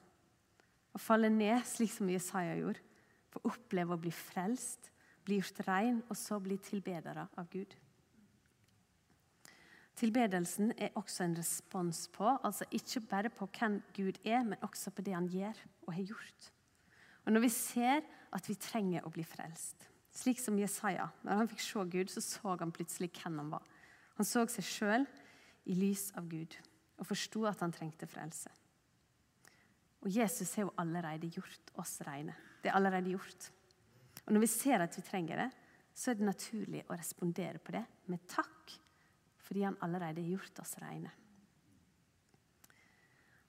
Å 0.95 0.97
falle 0.97 1.29
ned 1.29 1.61
slik 1.67 1.93
som 1.93 2.09
Jesaja 2.09 2.55
gjorde. 2.57 2.81
Få 3.29 3.43
oppleve 3.51 3.93
å 3.93 4.01
bli 4.01 4.11
frelst, 4.11 4.89
bli 5.25 5.39
gjort 5.39 5.63
rein, 5.67 6.01
og 6.09 6.17
så 6.17 6.39
bli 6.39 6.57
tilbedere 6.61 7.27
av 7.37 7.49
Gud. 7.51 7.75
Tilbedelsen 10.01 10.71
er 10.81 10.95
også 10.97 11.25
en 11.25 11.35
respons 11.37 12.07
på, 12.13 12.25
altså 12.25 12.65
ikke 12.71 13.03
bare 13.09 13.29
på 13.29 13.45
hvem 13.59 13.81
Gud 13.93 14.17
er, 14.25 14.41
men 14.43 14.57
også 14.65 14.93
på 14.95 15.03
det 15.05 15.13
han 15.13 15.27
gjør 15.29 15.57
og 15.85 15.93
har 15.93 16.07
gjort. 16.13 16.51
Og 17.25 17.33
Når 17.33 17.43
vi 17.43 17.49
ser 17.53 18.01
at 18.33 18.49
vi 18.49 18.55
trenger 18.55 19.05
å 19.05 19.11
bli 19.13 19.23
frelst, 19.27 19.87
slik 20.11 20.39
som 20.39 20.57
Jesaja 20.59 21.05
Når 21.23 21.37
han 21.37 21.47
fikk 21.51 21.61
se 21.63 21.83
Gud, 21.91 22.09
så 22.09 22.21
så 22.21 22.55
han 22.59 22.71
plutselig 22.71 23.11
hvem 23.13 23.37
han 23.37 23.51
var. 23.51 23.63
Han 24.17 24.25
så 24.25 24.47
seg 24.49 24.65
sjøl 24.65 25.05
i 25.65 25.75
lys 25.77 26.09
av 26.17 26.27
Gud 26.27 26.57
og 27.01 27.07
forsto 27.09 27.45
at 27.49 27.61
han 27.63 27.73
trengte 27.73 28.07
frelse. 28.09 28.49
Og 30.01 30.09
Jesus 30.09 30.53
har 30.55 30.67
jo 30.67 30.73
allerede 30.81 31.29
gjort 31.29 31.71
oss 31.81 31.99
reine. 32.05 32.33
Det 32.61 32.69
er 32.69 32.77
allerede 32.77 33.13
gjort. 33.13 33.51
Og 34.25 34.33
Når 34.33 34.43
vi 34.43 34.51
ser 34.51 34.83
at 34.83 34.97
vi 34.97 35.03
trenger 35.05 35.45
det, 35.45 35.49
så 35.93 36.11
er 36.11 36.19
det 36.19 36.27
naturlig 36.27 36.83
å 36.87 36.95
respondere 36.95 37.59
på 37.59 37.73
det 37.75 37.83
med 38.11 38.23
takk, 38.29 38.75
fordi 39.41 39.65
han 39.67 39.79
allerede 39.83 40.23
har 40.23 40.37
gjort 40.37 40.61
oss 40.63 40.77
rene. 40.79 41.11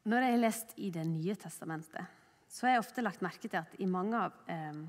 Når 0.02 0.24
jeg 0.24 0.34
har 0.34 0.42
lest 0.42 0.72
i 0.82 0.90
Det 0.90 1.04
nye 1.06 1.36
testamentet, 1.38 2.18
så 2.48 2.66
har 2.66 2.74
jeg 2.74 2.82
ofte 2.82 3.04
lagt 3.04 3.22
merke 3.22 3.48
til 3.48 3.60
at 3.60 3.76
i 3.80 3.86
mange 3.86 4.18
av 4.18 4.34
eh, 4.50 4.80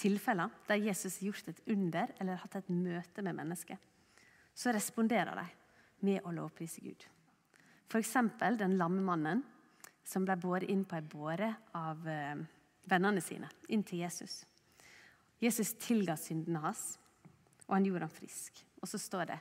tilfeller 0.00 0.50
der 0.66 0.80
Jesus 0.80 1.20
har 1.20 1.28
gjort 1.28 1.50
et 1.52 1.60
under 1.70 2.14
eller 2.18 2.40
hatt 2.40 2.56
et 2.58 2.70
møte 2.72 3.22
med 3.22 3.36
mennesker, 3.36 3.76
så 4.54 4.72
responderer 4.72 5.36
de 5.36 5.44
med 6.06 6.24
å 6.24 6.32
lovprise 6.34 6.80
Gud. 6.82 7.04
F.eks. 7.90 8.16
den 8.58 8.78
lamme 8.80 9.04
mannen 9.04 9.44
som 10.04 10.24
ble 10.24 10.36
båret 10.40 10.70
inn 10.72 10.84
på 10.88 10.96
ei 10.98 11.04
båre 11.06 11.52
av 11.76 12.08
eh, 12.08 12.40
vennene 12.88 13.22
sine, 13.24 13.50
inn 13.68 13.84
til 13.86 14.02
Jesus. 14.02 14.42
Jesus 15.42 15.74
tilga 15.80 16.16
syndene 16.20 16.62
hans, 16.62 16.94
og 17.66 17.76
han 17.76 17.88
gjorde 17.88 18.06
ham 18.06 18.14
frisk. 18.14 18.62
Og 18.82 18.88
så 18.88 19.00
står 19.00 19.32
det 19.32 19.40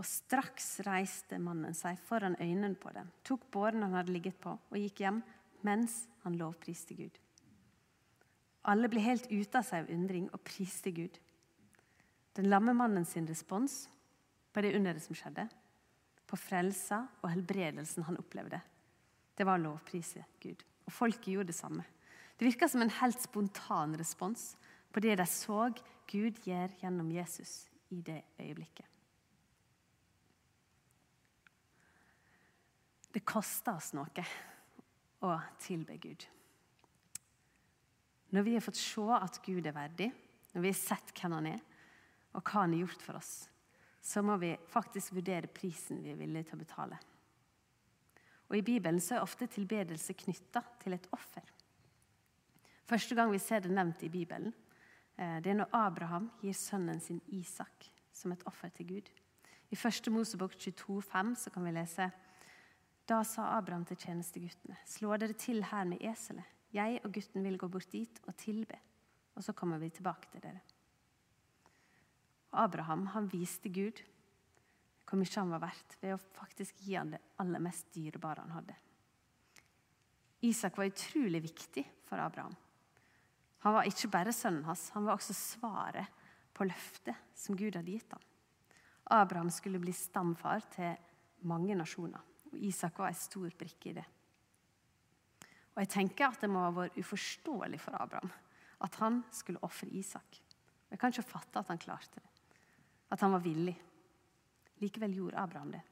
og 0.00 0.06
straks 0.08 0.78
reiste 0.86 1.36
mannen 1.42 1.74
seg 1.76 1.98
foran 2.08 2.38
øynene 2.40 2.72
på 2.80 2.92
dem, 2.94 3.10
tok 3.26 3.42
båren 3.52 3.84
han 3.84 3.98
hadde 3.98 4.14
ligget 4.14 4.38
på, 4.40 4.54
og 4.56 4.78
gikk 4.80 5.02
hjem 5.04 5.18
mens 5.66 6.06
han 6.24 6.38
lovpriste 6.40 6.96
Gud. 6.96 7.18
Alle 8.70 8.88
ble 8.92 9.02
helt 9.04 9.28
ute 9.28 9.60
av 9.60 9.66
seg 9.66 9.84
av 9.84 9.92
undring 9.92 10.30
og 10.32 10.40
priste 10.44 10.92
Gud. 10.96 11.18
Den 12.36 12.48
lamme 12.48 12.72
mannen 12.76 13.04
sin 13.08 13.28
respons 13.28 13.82
på 14.54 14.64
det 14.64 14.72
underet 14.78 15.04
som 15.04 15.16
skjedde, 15.16 15.46
på 16.24 16.38
frelsa 16.38 17.02
og 17.20 17.32
helbredelsen 17.32 18.06
han 18.06 18.18
opplevde, 18.20 18.60
det 19.36 19.46
var 19.48 19.58
å 19.58 19.64
lovprise 19.66 20.22
Gud. 20.40 20.62
Og 20.86 20.94
folket 20.94 21.32
gjorde 21.34 21.50
det 21.50 21.58
samme. 21.58 21.84
Det 22.36 22.46
virka 22.46 22.68
som 22.70 22.80
en 22.84 22.92
helt 23.02 23.20
spontan 23.20 23.96
respons 24.00 24.54
på 24.90 25.02
det 25.02 25.16
de 25.20 25.26
så 25.28 25.68
Gud 26.10 26.40
gjør 26.46 26.72
gjennom 26.80 27.10
Jesus 27.14 27.68
i 27.94 28.00
det 28.02 28.22
øyeblikket. 28.40 28.86
Det 33.10 33.22
koster 33.26 33.74
oss 33.74 33.92
noe 33.94 34.24
å 35.26 35.32
tilbe 35.62 35.96
Gud. 36.02 36.26
Når 38.30 38.46
vi 38.46 38.54
har 38.54 38.62
fått 38.62 38.78
se 38.78 39.06
at 39.16 39.40
Gud 39.42 39.66
er 39.66 39.74
verdig, 39.74 40.10
når 40.54 40.62
vi 40.62 40.70
har 40.70 40.78
sett 40.78 41.10
hvem 41.18 41.34
han 41.38 41.48
er, 41.50 41.62
og 42.30 42.44
hva 42.44 42.62
han 42.62 42.76
har 42.76 42.84
gjort 42.84 43.02
for 43.02 43.18
oss, 43.18 43.32
så 44.00 44.22
må 44.22 44.36
vi 44.40 44.52
faktisk 44.70 45.16
vurdere 45.16 45.50
prisen 45.52 46.00
vi 46.04 46.12
er 46.14 46.18
villige 46.18 46.50
til 46.50 46.58
å 46.58 46.62
betale. 46.62 46.98
Og 48.50 48.56
I 48.58 48.64
Bibelen 48.66 49.02
så 49.02 49.16
er 49.16 49.26
ofte 49.26 49.46
tilbedelse 49.50 50.16
knytta 50.18 50.62
til 50.82 50.96
et 50.96 51.06
offer. 51.14 51.44
Første 52.90 53.14
gang 53.14 53.30
vi 53.30 53.42
ser 53.42 53.62
det 53.62 53.74
nevnt 53.74 54.02
i 54.06 54.10
Bibelen, 54.10 54.54
det 55.20 55.50
er 55.52 55.58
når 55.58 55.74
Abraham 55.76 56.30
gir 56.40 56.56
sønnen 56.56 57.00
sin 57.04 57.20
Isak 57.36 57.90
som 58.16 58.32
et 58.32 58.44
offer 58.48 58.72
til 58.72 58.88
Gud. 58.88 59.10
I 59.70 59.76
1. 59.76 60.08
Mosebok 60.10 60.56
22,5 60.56 61.34
så 61.44 61.52
kan 61.52 61.64
vi 61.66 61.74
lese 61.76 62.10
Da 63.08 63.20
sa 63.26 63.50
Abraham 63.58 63.84
til 63.84 63.98
tjenesteguttene, 64.00 64.78
slå 64.86 65.16
dere 65.20 65.36
til 65.36 65.64
her 65.66 65.84
med 65.84 66.02
eselet. 66.02 66.46
Jeg 66.72 67.00
og 67.04 67.12
gutten 67.12 67.44
vil 67.44 67.58
gå 67.58 67.68
bort 67.68 67.90
dit 67.92 68.20
og 68.26 68.36
tilbe, 68.38 68.78
og 69.34 69.42
så 69.44 69.52
kommer 69.52 69.78
vi 69.82 69.90
tilbake 69.90 70.30
til 70.30 70.42
dere. 70.44 70.62
Abraham 72.52 73.06
han 73.14 73.28
viste 73.30 73.70
Gud 73.70 74.02
hvor 75.10 75.18
mye 75.18 75.34
han 75.34 75.50
var 75.50 75.62
verdt 75.64 75.96
ved 75.98 76.14
å 76.14 76.22
faktisk 76.36 76.84
gi 76.86 76.94
han 76.94 77.10
det 77.10 77.18
aller 77.42 77.62
mest 77.62 77.88
dyrebare 77.94 78.44
han 78.44 78.54
hadde. 78.54 78.76
Isak 80.46 80.78
var 80.78 80.86
utrolig 80.86 81.42
viktig 81.42 81.82
for 82.06 82.22
Abraham. 82.22 82.54
Han 83.64 83.76
var 83.76 83.88
ikke 83.88 84.08
bare 84.12 84.32
sønnen 84.32 84.64
hans, 84.64 84.88
han 84.94 85.04
var 85.04 85.18
også 85.18 85.36
svaret 85.36 86.08
på 86.56 86.64
løftet 86.68 87.16
som 87.36 87.56
Gud 87.56 87.76
hadde 87.76 87.92
gitt 87.92 88.12
ham. 88.14 88.22
Abraham 89.10 89.50
skulle 89.50 89.80
bli 89.82 89.92
stamfar 89.92 90.64
til 90.72 90.94
mange 91.50 91.74
nasjoner, 91.74 92.22
og 92.50 92.58
Isak 92.58 92.98
var 92.98 93.10
en 93.10 93.18
stor 93.18 93.50
brikke 93.58 93.90
i 93.90 93.96
det. 93.98 94.06
Og 95.74 95.82
Jeg 95.82 95.88
tenker 95.88 96.28
at 96.28 96.40
det 96.42 96.50
må 96.50 96.62
ha 96.64 96.70
vært 96.74 96.98
uforståelig 96.98 97.80
for 97.80 97.96
Abraham 98.00 98.32
at 98.80 98.96
han 99.02 99.20
skulle 99.34 99.60
ofre 99.66 99.88
Isak. 99.92 100.40
Jeg 100.90 100.98
kan 100.98 101.12
ikke 101.12 101.30
fatte 101.30 101.60
at 101.60 101.68
han 101.68 101.78
klarte 101.78 102.20
det, 102.20 102.30
at 103.12 103.20
han 103.20 103.32
var 103.32 103.44
villig. 103.44 103.76
Likevel 104.80 105.14
gjorde 105.14 105.38
Abraham 105.38 105.74
det. 105.74 105.82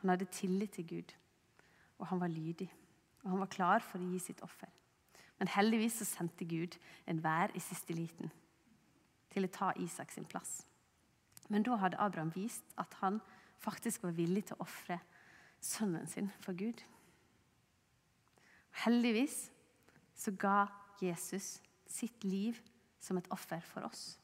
Han 0.00 0.12
hadde 0.12 0.30
tillit 0.32 0.72
til 0.72 0.86
Gud, 0.88 1.12
og 1.98 2.06
han 2.06 2.20
var 2.20 2.32
lydig. 2.32 2.70
Og 3.24 3.30
han 3.30 3.40
var 3.40 3.52
klar 3.52 3.84
for 3.84 4.00
å 4.00 4.08
gi 4.08 4.18
sitt 4.20 4.42
offer. 4.44 4.68
Men 5.38 5.50
heldigvis 5.50 5.98
så 5.98 6.06
sendte 6.08 6.46
Gud 6.48 6.78
en 7.10 7.22
vær 7.24 7.52
i 7.54 7.62
siste 7.62 7.94
liten 7.96 8.30
til 9.34 9.46
å 9.46 9.50
ta 9.50 9.72
Isak 9.82 10.12
sin 10.14 10.26
plass. 10.30 10.62
Men 11.50 11.64
da 11.66 11.76
hadde 11.80 12.00
Abraham 12.00 12.30
vist 12.34 12.64
at 12.80 12.94
han 13.02 13.20
faktisk 13.60 14.04
var 14.04 14.14
villig 14.16 14.46
til 14.48 14.58
å 14.58 14.64
ofre 14.64 15.00
sønnen 15.64 16.06
sin 16.08 16.30
for 16.44 16.56
Gud. 16.56 16.80
Heldigvis 18.84 19.48
så 20.14 20.32
ga 20.38 20.66
Jesus 21.02 21.58
sitt 21.90 22.24
liv 22.24 22.58
som 23.02 23.18
et 23.18 23.28
offer 23.34 23.62
for 23.66 23.86
oss. 23.86 24.14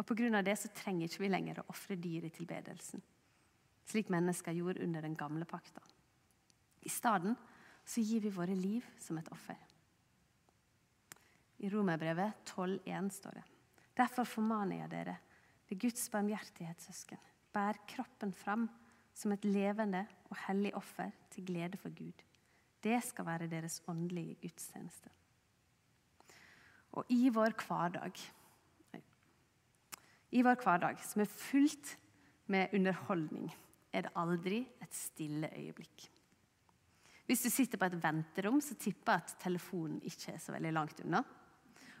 Og 0.00 0.06
Pga. 0.06 0.42
det 0.42 0.56
så 0.58 0.70
trenger 0.72 1.08
ikke 1.08 1.24
vi 1.24 1.28
lenger 1.28 1.60
å 1.60 1.68
ofre 1.68 1.96
dyr 1.96 2.24
i 2.24 2.32
tilbedelsen, 2.32 3.02
slik 3.84 4.08
mennesker 4.08 4.56
gjorde 4.56 4.84
under 4.84 5.02
den 5.04 5.16
gamle 5.16 5.44
pakta. 5.44 5.82
I 6.80 6.88
stedet 6.88 7.36
gir 7.96 8.20
vi 8.20 8.30
våre 8.30 8.54
liv 8.54 8.86
som 8.98 9.18
et 9.18 9.28
offer. 9.32 9.58
I 11.60 11.68
Romerbrevet 11.68 12.32
12,1 12.48 13.10
står 13.12 13.36
det 13.36 13.46
Derfor 14.00 14.24
formaner 14.24 14.80
jeg 14.82 14.90
dere, 14.94 15.16
det 15.68 15.76
Guds 15.80 16.06
barmhjertighetssøsken, 16.12 17.18
bær 17.52 17.76
kroppen 17.90 18.32
fram 18.32 18.68
som 19.14 19.34
et 19.34 19.44
levende 19.44 20.06
og 20.30 20.38
hellig 20.46 20.72
offer 20.78 21.10
til 21.30 21.44
glede 21.46 21.76
for 21.80 21.92
Gud. 21.92 22.22
Det 22.80 22.96
skal 23.04 23.26
være 23.26 23.50
deres 23.50 23.82
åndelige 23.88 24.38
gudstjeneste. 24.40 25.10
Og 26.96 27.04
i 27.12 27.28
vår 27.28 27.52
hverdag 27.66 28.22
I 30.30 30.42
vår 30.46 30.62
hverdag, 30.62 31.00
som 31.02 31.20
er 31.20 31.26
fullt 31.26 31.96
med 32.46 32.70
underholdning, 32.74 33.50
er 33.92 34.06
det 34.06 34.12
aldri 34.14 34.60
et 34.82 34.94
stille 34.94 35.50
øyeblikk. 35.58 36.06
Hvis 37.26 37.42
du 37.42 37.50
sitter 37.50 37.78
på 37.78 37.88
et 37.90 37.98
venterom, 38.02 38.60
så 38.62 38.74
tipper 38.78 39.12
jeg 39.12 39.22
at 39.24 39.36
telefonen 39.42 39.98
ikke 40.06 40.32
er 40.32 40.38
så 40.38 40.54
veldig 40.54 40.72
langt 40.72 41.02
unna. 41.02 41.24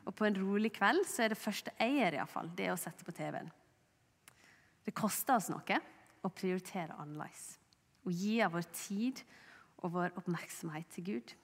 Og 0.08 0.14
på 0.16 0.26
en 0.26 0.38
rolig 0.40 0.72
kveld 0.76 1.04
så 1.08 1.24
er 1.24 1.32
det 1.32 1.40
første 1.40 1.74
jeg 1.76 1.98
gjør, 1.98 2.16
iallfall, 2.20 2.50
det 2.56 2.70
å 2.72 2.78
sette 2.80 3.06
på 3.06 3.14
TV-en. 3.16 3.50
Det 4.86 4.96
koster 4.96 5.36
oss 5.36 5.50
noe 5.52 5.80
å 6.24 6.32
prioritere 6.32 6.96
annerledes. 6.98 7.56
Å 8.06 8.12
gi 8.12 8.38
av 8.44 8.54
vår 8.56 8.66
tid 8.72 9.20
og 9.84 9.94
vår 9.96 10.16
oppmerksomhet 10.20 10.88
til 10.94 11.06
Gud, 11.06 11.34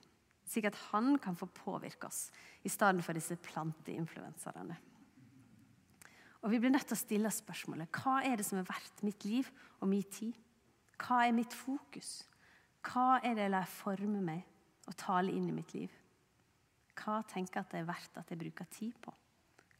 slik 0.46 0.68
at 0.70 0.78
han 0.90 1.16
kan 1.22 1.36
få 1.36 1.48
påvirke 1.52 2.08
oss 2.08 2.28
i 2.64 2.72
stedet 2.72 3.04
for 3.04 3.16
disse 3.16 3.36
planteinfluenserne. 3.44 4.76
Og 6.44 6.52
Vi 6.52 6.60
blir 6.62 6.70
nødt 6.70 6.86
til 6.86 6.94
å 6.94 7.00
stille 7.00 7.30
spørsmålet 7.32 7.90
hva 8.04 8.20
er 8.22 8.38
det 8.38 8.46
som 8.46 8.60
er 8.60 8.68
verdt 8.68 9.02
mitt 9.02 9.24
liv 9.26 9.48
og 9.80 9.88
min 9.90 10.04
tid? 10.04 10.36
Hva 11.00 11.24
er 11.26 11.34
mitt 11.34 11.54
fokus? 11.54 12.22
Hva 12.86 13.18
er 13.18 13.34
det 13.34 13.48
jeg 13.48 13.54
lar 13.56 13.66
forme 13.66 14.20
meg 14.22 14.44
og 14.86 14.94
tale 15.00 15.34
inn 15.34 15.48
i 15.50 15.56
mitt 15.56 15.74
liv? 15.74 15.90
Hva 16.96 17.20
tenker 17.28 17.60
jeg 17.60 17.66
at 17.66 17.72
det 17.74 17.80
er 17.82 17.88
verdt 17.88 18.18
at 18.20 18.32
jeg 18.32 18.40
bruker 18.40 18.68
tid 18.72 18.96
på? 19.04 19.12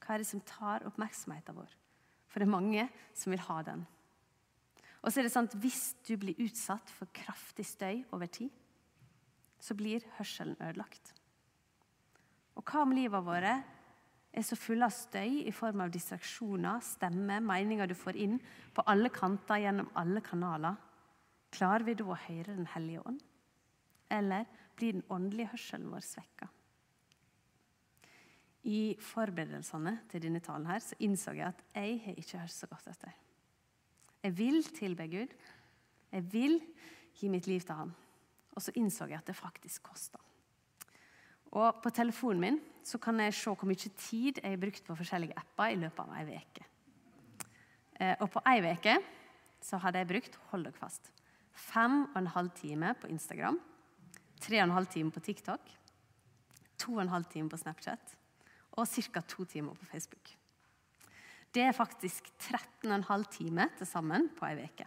Hva 0.02 0.14
er 0.14 0.23
det 0.23 0.28
som 0.28 0.42
tar 0.46 0.87
oppmerksomheten 0.87 1.56
vår? 1.56 1.70
For 2.30 2.42
det 2.42 2.46
er 2.46 2.52
mange 2.52 2.88
som 3.16 3.32
vil 3.32 3.44
ha 3.46 3.61
den. 3.66 3.87
Og 5.02 5.12
så 5.12 5.20
er 5.20 5.28
det 5.28 5.35
sant, 5.35 5.54
Hvis 5.54 5.94
du 6.06 6.16
blir 6.16 6.38
utsatt 6.42 6.90
for 6.90 7.08
kraftig 7.14 7.66
støy 7.66 8.04
over 8.12 8.26
tid, 8.26 8.50
så 9.61 9.75
blir 9.75 10.04
hørselen 10.18 10.56
ødelagt. 10.61 11.14
Og 12.56 12.64
hva 12.64 12.82
om 12.82 12.92
livet 12.94 13.25
våre 13.25 13.54
er 14.37 14.44
så 14.44 14.56
fulle 14.58 14.85
av 14.85 14.92
støy 14.92 15.46
i 15.46 15.54
form 15.54 15.80
av 15.85 15.92
distraksjoner, 15.94 16.82
stemmer, 16.85 17.40
meninger 17.40 17.88
du 17.88 17.94
får 17.96 18.18
inn 18.20 18.37
på 18.75 18.85
alle 18.90 19.11
kanter 19.14 19.62
gjennom 19.62 19.88
alle 19.96 20.20
kanaler? 20.25 20.76
Klarer 21.56 21.87
vi 21.87 21.94
da 21.96 22.04
å 22.11 22.18
høre 22.26 22.56
Den 22.56 22.68
hellige 22.75 23.06
ånd? 23.06 23.23
Eller 24.11 24.44
blir 24.76 24.92
den 24.99 25.06
åndelige 25.08 25.54
hørselen 25.54 25.88
vår 25.90 26.04
svekka? 26.04 26.50
I 28.66 28.96
forberedelsene 28.99 29.92
til 30.11 30.25
denne 30.25 30.42
talen 30.42 30.66
her, 30.66 30.82
så 30.82 30.99
innså 31.06 31.35
jeg 31.37 31.52
at 31.52 31.62
jeg 31.76 32.00
har 32.04 32.18
ikke 32.18 32.40
hørt 32.42 32.54
så 32.54 32.66
godt 32.66 32.88
etter. 32.90 33.12
Jeg 34.26 34.34
vil 34.38 34.64
tilbe 34.75 35.06
Gud. 35.06 35.34
Jeg 36.10 36.25
vil 36.32 36.56
gi 37.14 37.30
mitt 37.30 37.47
liv 37.47 37.60
til 37.62 37.78
Han. 37.78 37.93
Og 38.56 38.64
så 38.64 38.75
innså 38.75 39.06
jeg 39.06 39.21
at 39.21 39.28
det 39.28 39.36
faktisk 39.36 39.86
koster. 39.86 40.19
Og 41.54 41.78
på 41.82 41.93
telefonen 41.95 42.43
min 42.43 42.58
så 42.86 42.99
kan 42.99 43.21
jeg 43.21 43.34
se 43.34 43.52
hvor 43.52 43.69
mye 43.69 43.93
tid 43.95 44.40
jeg 44.43 44.50
har 44.50 44.60
brukt 44.60 44.84
på 44.86 44.99
forskjellige 44.99 45.38
apper 45.38 45.73
i 45.73 45.78
løpet 45.78 46.02
av 46.02 46.19
ei 46.19 46.40
uke. 46.40 46.67
Eh, 48.00 48.17
og 48.21 48.30
på 48.32 48.43
ei 48.50 48.58
uke 48.67 48.99
så 49.62 49.78
hadde 49.82 50.02
jeg 50.02 50.10
brukt 50.10 50.36
hold 50.50 50.67
dere 50.67 50.76
fast, 50.76 51.12
fem 51.52 52.02
og 52.10 52.19
en 52.21 52.34
halv 52.34 52.52
time 52.58 52.93
på 53.00 53.08
Instagram, 53.10 53.58
tre 54.40 54.60
og 54.60 54.69
en 54.69 54.76
halv 54.76 54.90
time 54.93 55.10
på 55.10 55.23
TikTok, 55.25 55.73
to 56.78 56.99
og 56.99 57.02
en 57.02 57.14
halv 57.14 57.30
time 57.32 57.49
på 57.49 57.56
Snapchat 57.62 58.17
og 58.76 58.89
ca. 58.89 59.21
to 59.21 59.45
timer 59.45 59.75
på 59.75 59.84
Facebook. 59.84 60.32
Det 61.52 61.62
er 61.62 61.73
faktisk 61.73 62.28
13,5 62.39 63.25
timer 63.30 63.71
til 63.78 63.86
sammen 63.86 64.28
på 64.36 64.45
ei 64.47 64.65
uke. 64.65 64.84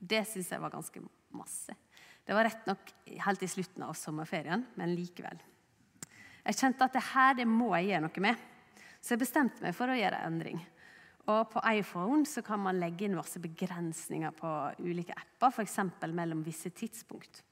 Det 0.00 0.22
syns 0.28 0.50
jeg 0.52 0.62
var 0.62 0.72
ganske 0.72 1.02
masse. 1.36 1.74
Det 2.26 2.34
var 2.34 2.48
rett 2.48 2.66
nok 2.66 2.92
helt 3.22 3.42
i 3.42 3.48
slutten 3.50 3.84
av 3.86 3.94
sommerferien, 3.94 4.64
men 4.74 4.94
likevel. 4.96 5.38
Jeg 6.46 6.58
kjente 6.58 6.86
at 6.86 6.94
det 6.94 7.04
her 7.12 7.36
det 7.38 7.46
må 7.46 7.72
jeg 7.76 7.90
gjøre 7.90 8.06
noe 8.06 8.22
med, 8.24 8.46
så 9.02 9.14
jeg 9.14 9.22
bestemte 9.22 9.62
meg 9.62 9.76
for 9.76 9.90
å 9.90 9.98
gjøre 9.98 10.22
en 10.22 10.32
endring. 10.34 10.62
Og 11.26 11.48
På 11.50 11.60
iPhone 11.66 12.22
så 12.26 12.42
kan 12.46 12.60
man 12.62 12.78
legge 12.78 13.06
inn 13.06 13.16
masse 13.18 13.40
begrensninger 13.42 14.34
på 14.38 14.50
ulike 14.78 15.14
apper, 15.14 15.50
f.eks. 15.50 15.78
mellom 16.14 16.44
visse 16.46 16.70
tidspunkt. 16.70 17.42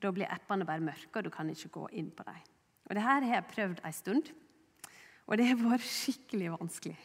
Da 0.00 0.12
blir 0.14 0.30
appene 0.30 0.64
bare 0.64 0.82
mørke, 0.82 1.18
og 1.18 1.26
du 1.26 1.30
kan 1.34 1.50
ikke 1.50 1.72
gå 1.74 1.88
inn 1.98 2.12
på 2.14 2.24
dem. 2.24 2.38
Og 2.86 2.94
det 2.96 3.02
her 3.02 3.26
har 3.26 3.34
jeg 3.34 3.50
prøvd 3.50 3.82
en 3.84 3.94
stund. 3.94 4.30
Og 5.30 5.38
det 5.38 5.52
var 5.60 5.78
skikkelig 5.78 6.50
vanskelig. 6.56 6.98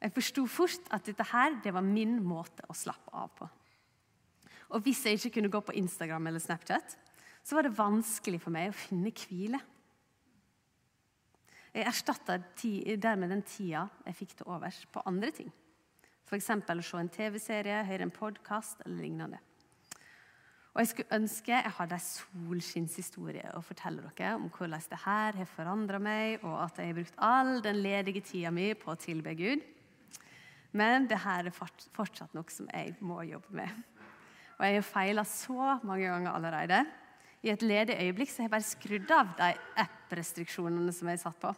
Jeg 0.00 0.12
forsto 0.16 0.44
fort 0.48 0.92
at 0.92 1.08
dette 1.08 1.24
her, 1.32 1.56
det 1.64 1.72
var 1.76 1.84
min 1.84 2.18
måte 2.24 2.64
å 2.68 2.76
slappe 2.76 3.12
av 3.16 3.32
på. 3.36 3.48
Og 4.70 4.84
hvis 4.84 5.02
jeg 5.04 5.18
ikke 5.18 5.34
kunne 5.38 5.52
gå 5.52 5.60
på 5.64 5.76
Instagram 5.80 6.28
eller 6.30 6.42
Snapchat, 6.42 6.94
så 7.42 7.56
var 7.56 7.66
det 7.66 7.76
vanskelig 7.76 8.40
for 8.40 8.54
meg 8.54 8.70
å 8.70 8.76
finne 8.76 9.12
hvile. 9.16 9.60
Jeg 11.70 11.86
erstatta 11.86 12.38
dermed 12.60 13.30
den 13.30 13.44
tida 13.46 13.86
jeg 14.06 14.18
fikk 14.18 14.36
til 14.38 14.50
overs, 14.50 14.82
på 14.92 15.02
andre 15.06 15.30
ting. 15.34 15.50
F.eks. 16.26 16.50
å 16.50 16.82
se 16.84 17.00
en 17.00 17.10
TV-serie, 17.10 17.84
høre 17.86 18.06
en 18.06 18.14
podkast 18.14 18.84
eller 18.84 19.02
lignende. 19.02 19.40
Og 20.70 20.80
Jeg 20.80 20.88
skulle 20.92 21.16
ønske 21.18 21.50
jeg 21.50 21.72
hadde 21.76 21.96
ei 21.98 22.04
solskinnshistorie 22.04 23.48
å 23.58 23.62
fortelle 23.64 24.04
dere 24.06 24.36
om 24.38 24.46
hvordan 24.54 24.84
det 24.90 24.98
her 25.02 25.38
har 25.40 25.48
forandra 25.50 25.98
meg, 25.98 26.44
og 26.46 26.60
at 26.62 26.78
jeg 26.78 26.92
har 26.92 26.98
brukt 27.00 27.16
all 27.18 27.56
den 27.64 27.80
ledige 27.82 28.22
tida 28.22 28.52
mi 28.54 28.68
på 28.78 28.92
å 28.92 28.98
tilbe 29.00 29.34
Gud. 29.34 29.64
Men 30.70 31.08
det 31.10 31.18
her 31.24 31.48
er 31.48 31.56
fortsatt 31.56 32.36
noe 32.38 32.54
som 32.54 32.68
jeg 32.70 32.94
må 33.02 33.24
jobbe 33.26 33.56
med. 33.58 33.80
Og 34.60 34.62
jeg 34.68 34.76
har 34.76 34.86
feila 34.86 35.24
så 35.26 35.80
mange 35.82 36.06
ganger 36.06 36.36
allerede. 36.36 36.84
I 37.42 37.50
et 37.50 37.64
ledig 37.64 37.96
øyeblikk 37.96 38.30
så 38.30 38.42
har 38.42 38.46
jeg 38.46 38.54
bare 38.54 38.68
skrudd 38.68 39.10
av 39.16 39.32
de 39.40 39.48
app-restriksjonene 39.82 40.94
som 40.94 41.10
jeg 41.10 41.18
har 41.18 41.24
satt 41.24 41.40
på, 41.40 41.50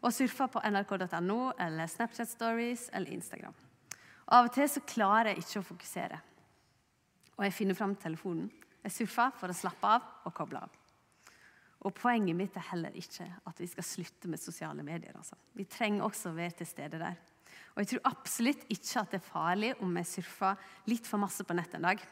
og 0.00 0.14
surfa 0.16 0.48
på 0.50 0.62
nrk.no 0.64 1.52
eller 1.60 1.92
Snapchat 1.92 2.32
Stories 2.32 2.88
eller 2.96 3.14
Instagram. 3.14 3.54
Og 4.26 4.34
av 4.38 4.48
og 4.48 4.54
til 4.56 4.66
så 4.72 4.82
klarer 4.88 5.34
jeg 5.34 5.44
ikke 5.44 5.60
å 5.60 5.68
fokusere 5.70 6.20
og 7.40 7.46
jeg 7.46 7.56
finner 7.56 7.76
fram 7.76 7.94
telefonen. 7.96 8.50
Jeg 8.84 8.92
surfer 8.92 9.32
for 9.40 9.48
å 9.48 9.56
slappe 9.56 9.88
av 9.88 10.28
og 10.28 10.34
koble 10.36 10.60
av. 10.60 10.74
Og 11.88 11.94
Poenget 11.96 12.36
mitt 12.36 12.56
er 12.60 12.66
heller 12.68 12.96
ikke 13.00 13.24
at 13.48 13.60
vi 13.62 13.68
skal 13.70 13.86
slutte 13.88 14.28
med 14.28 14.42
sosiale 14.42 14.84
medier. 14.84 15.16
Altså. 15.16 15.38
Vi 15.56 15.64
trenger 15.64 16.04
også 16.04 16.28
å 16.28 16.36
være 16.36 16.58
til 16.58 16.68
stede 16.68 17.00
der. 17.00 17.16
Og 17.72 17.80
Jeg 17.80 17.88
tror 17.94 18.10
absolutt 18.10 18.66
ikke 18.68 19.00
at 19.00 19.14
det 19.14 19.20
er 19.22 19.30
farlig 19.30 19.70
om 19.80 19.96
jeg 19.96 20.10
surfer 20.10 20.68
litt 20.92 21.08
for 21.08 21.22
masse 21.22 21.46
på 21.48 21.56
nett 21.56 21.78
en 21.78 21.88
dag. 21.88 22.04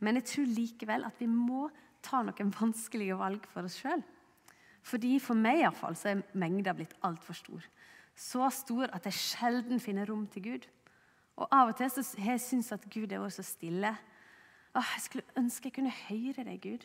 Men 0.00 0.16
jeg 0.16 0.28
tror 0.32 0.56
likevel 0.56 1.04
at 1.04 1.20
vi 1.20 1.28
må 1.28 1.66
ta 2.00 2.22
noen 2.24 2.56
vanskelige 2.56 3.20
valg 3.20 3.44
for 3.52 3.68
oss 3.68 3.76
sjøl. 3.82 4.00
Fordi 4.86 5.18
For 5.20 5.36
meg 5.36 5.66
i 5.66 5.70
fall, 5.76 5.96
så 5.98 6.14
er 6.14 6.24
mengda 6.32 6.72
blitt 6.72 6.96
altfor 7.04 7.36
stor. 7.36 7.68
Så 8.16 8.48
stor 8.54 8.88
at 8.96 9.04
jeg 9.04 9.20
sjelden 9.20 9.82
finner 9.82 10.08
rom 10.08 10.24
til 10.32 10.48
Gud. 10.48 10.68
Og 11.36 11.48
Av 11.52 11.68
og 11.68 11.76
til 11.76 11.90
så 11.92 12.06
har 12.22 12.38
jeg 12.38 12.46
syntes 12.46 12.72
at 12.72 12.88
Gud 12.88 13.12
er 13.12 13.28
så 13.28 13.44
stille 13.44 13.92
Åh, 14.76 14.92
jeg 14.98 15.06
skulle 15.06 15.36
ønske 15.40 15.70
jeg 15.70 15.76
kunne 15.78 15.92
høre 16.04 16.44
deg, 16.44 16.58
Gud. 16.60 16.82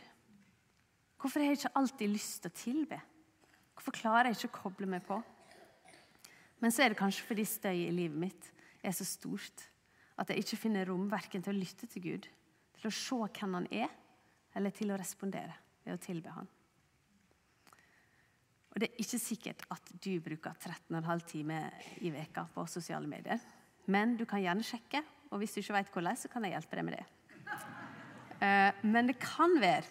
Hvorfor 1.20 1.42
har 1.42 1.52
jeg 1.52 1.60
ikke 1.60 1.76
alltid 1.76 2.14
lyst 2.14 2.40
til 2.42 2.52
å 2.52 2.56
tilbe? 2.56 3.00
Hvorfor 3.76 3.96
klarer 3.98 4.32
jeg 4.32 4.40
ikke 4.40 4.52
å 4.54 4.62
koble 4.62 4.88
meg 4.90 5.04
på? 5.06 5.18
Men 6.62 6.72
så 6.72 6.86
er 6.86 6.94
det 6.94 7.00
kanskje 7.02 7.26
fordi 7.28 7.46
støy 7.50 7.84
i 7.90 7.92
livet 7.94 8.18
mitt 8.22 8.50
er 8.86 8.96
så 8.96 9.06
stort 9.06 9.68
at 10.22 10.32
jeg 10.32 10.44
ikke 10.44 10.62
finner 10.64 10.88
rom 10.88 11.10
verken 11.12 11.44
til 11.44 11.56
å 11.56 11.60
lytte 11.60 11.90
til 11.90 12.06
Gud, 12.06 12.28
til 12.78 12.88
å 12.88 12.96
se 12.96 13.20
hvem 13.20 13.60
han 13.60 13.70
er, 13.74 13.92
eller 14.56 14.74
til 14.76 14.94
å 14.94 15.00
respondere 15.00 15.56
ved 15.84 15.98
å 15.98 16.02
tilbe 16.02 16.34
han. 16.36 16.50
Og 18.72 18.80
Det 18.80 18.88
er 18.88 19.02
ikke 19.04 19.20
sikkert 19.20 19.66
at 19.74 19.96
du 20.00 20.14
bruker 20.24 20.56
13,5 20.56 21.26
timer 21.28 21.90
i 22.00 22.12
veka 22.14 22.46
på 22.54 22.64
sosiale 22.72 23.10
medier. 23.10 23.42
Men 23.92 24.16
du 24.16 24.24
kan 24.30 24.40
gjerne 24.40 24.64
sjekke, 24.64 25.02
og 25.32 25.42
hvis 25.42 25.58
du 25.58 25.60
ikke 25.60 25.76
vet 25.76 25.92
hvordan, 25.92 26.16
så 26.16 26.32
kan 26.32 26.46
jeg 26.46 26.56
hjelpe 26.56 26.80
deg 26.80 26.88
med 26.88 26.96
det. 27.02 27.08
Eh, 28.42 28.72
men 28.82 29.10
det 29.10 29.20
kan 29.22 29.54
være 29.62 29.86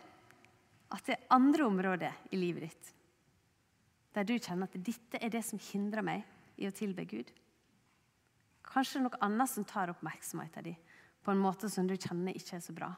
at 0.91 1.07
det 1.07 1.17
er 1.17 1.29
andre 1.37 1.69
områder 1.71 2.25
i 2.35 2.41
livet 2.41 2.67
ditt 2.67 2.97
der 4.11 4.27
du 4.27 4.33
kjenner 4.35 4.67
at 4.67 4.75
dette 4.75 5.21
er 5.23 5.31
det 5.31 5.43
som 5.47 5.61
hindrer 5.71 6.03
meg 6.03 6.25
i 6.59 6.67
å 6.67 6.75
tilbe 6.75 7.05
Gud. 7.07 7.29
Kanskje 8.67 8.99
det 8.99 9.01
er 9.01 9.05
noe 9.07 9.21
annet 9.23 9.51
som 9.53 9.67
tar 9.67 9.93
oppmerksomheten 9.93 10.67
din 10.67 10.81
på 11.23 11.31
en 11.31 11.39
måte 11.39 11.71
som 11.71 11.87
du 11.87 11.95
kjenner 11.95 12.35
ikke 12.35 12.57
er 12.59 12.65
så 12.65 12.75
bra. 12.75 12.91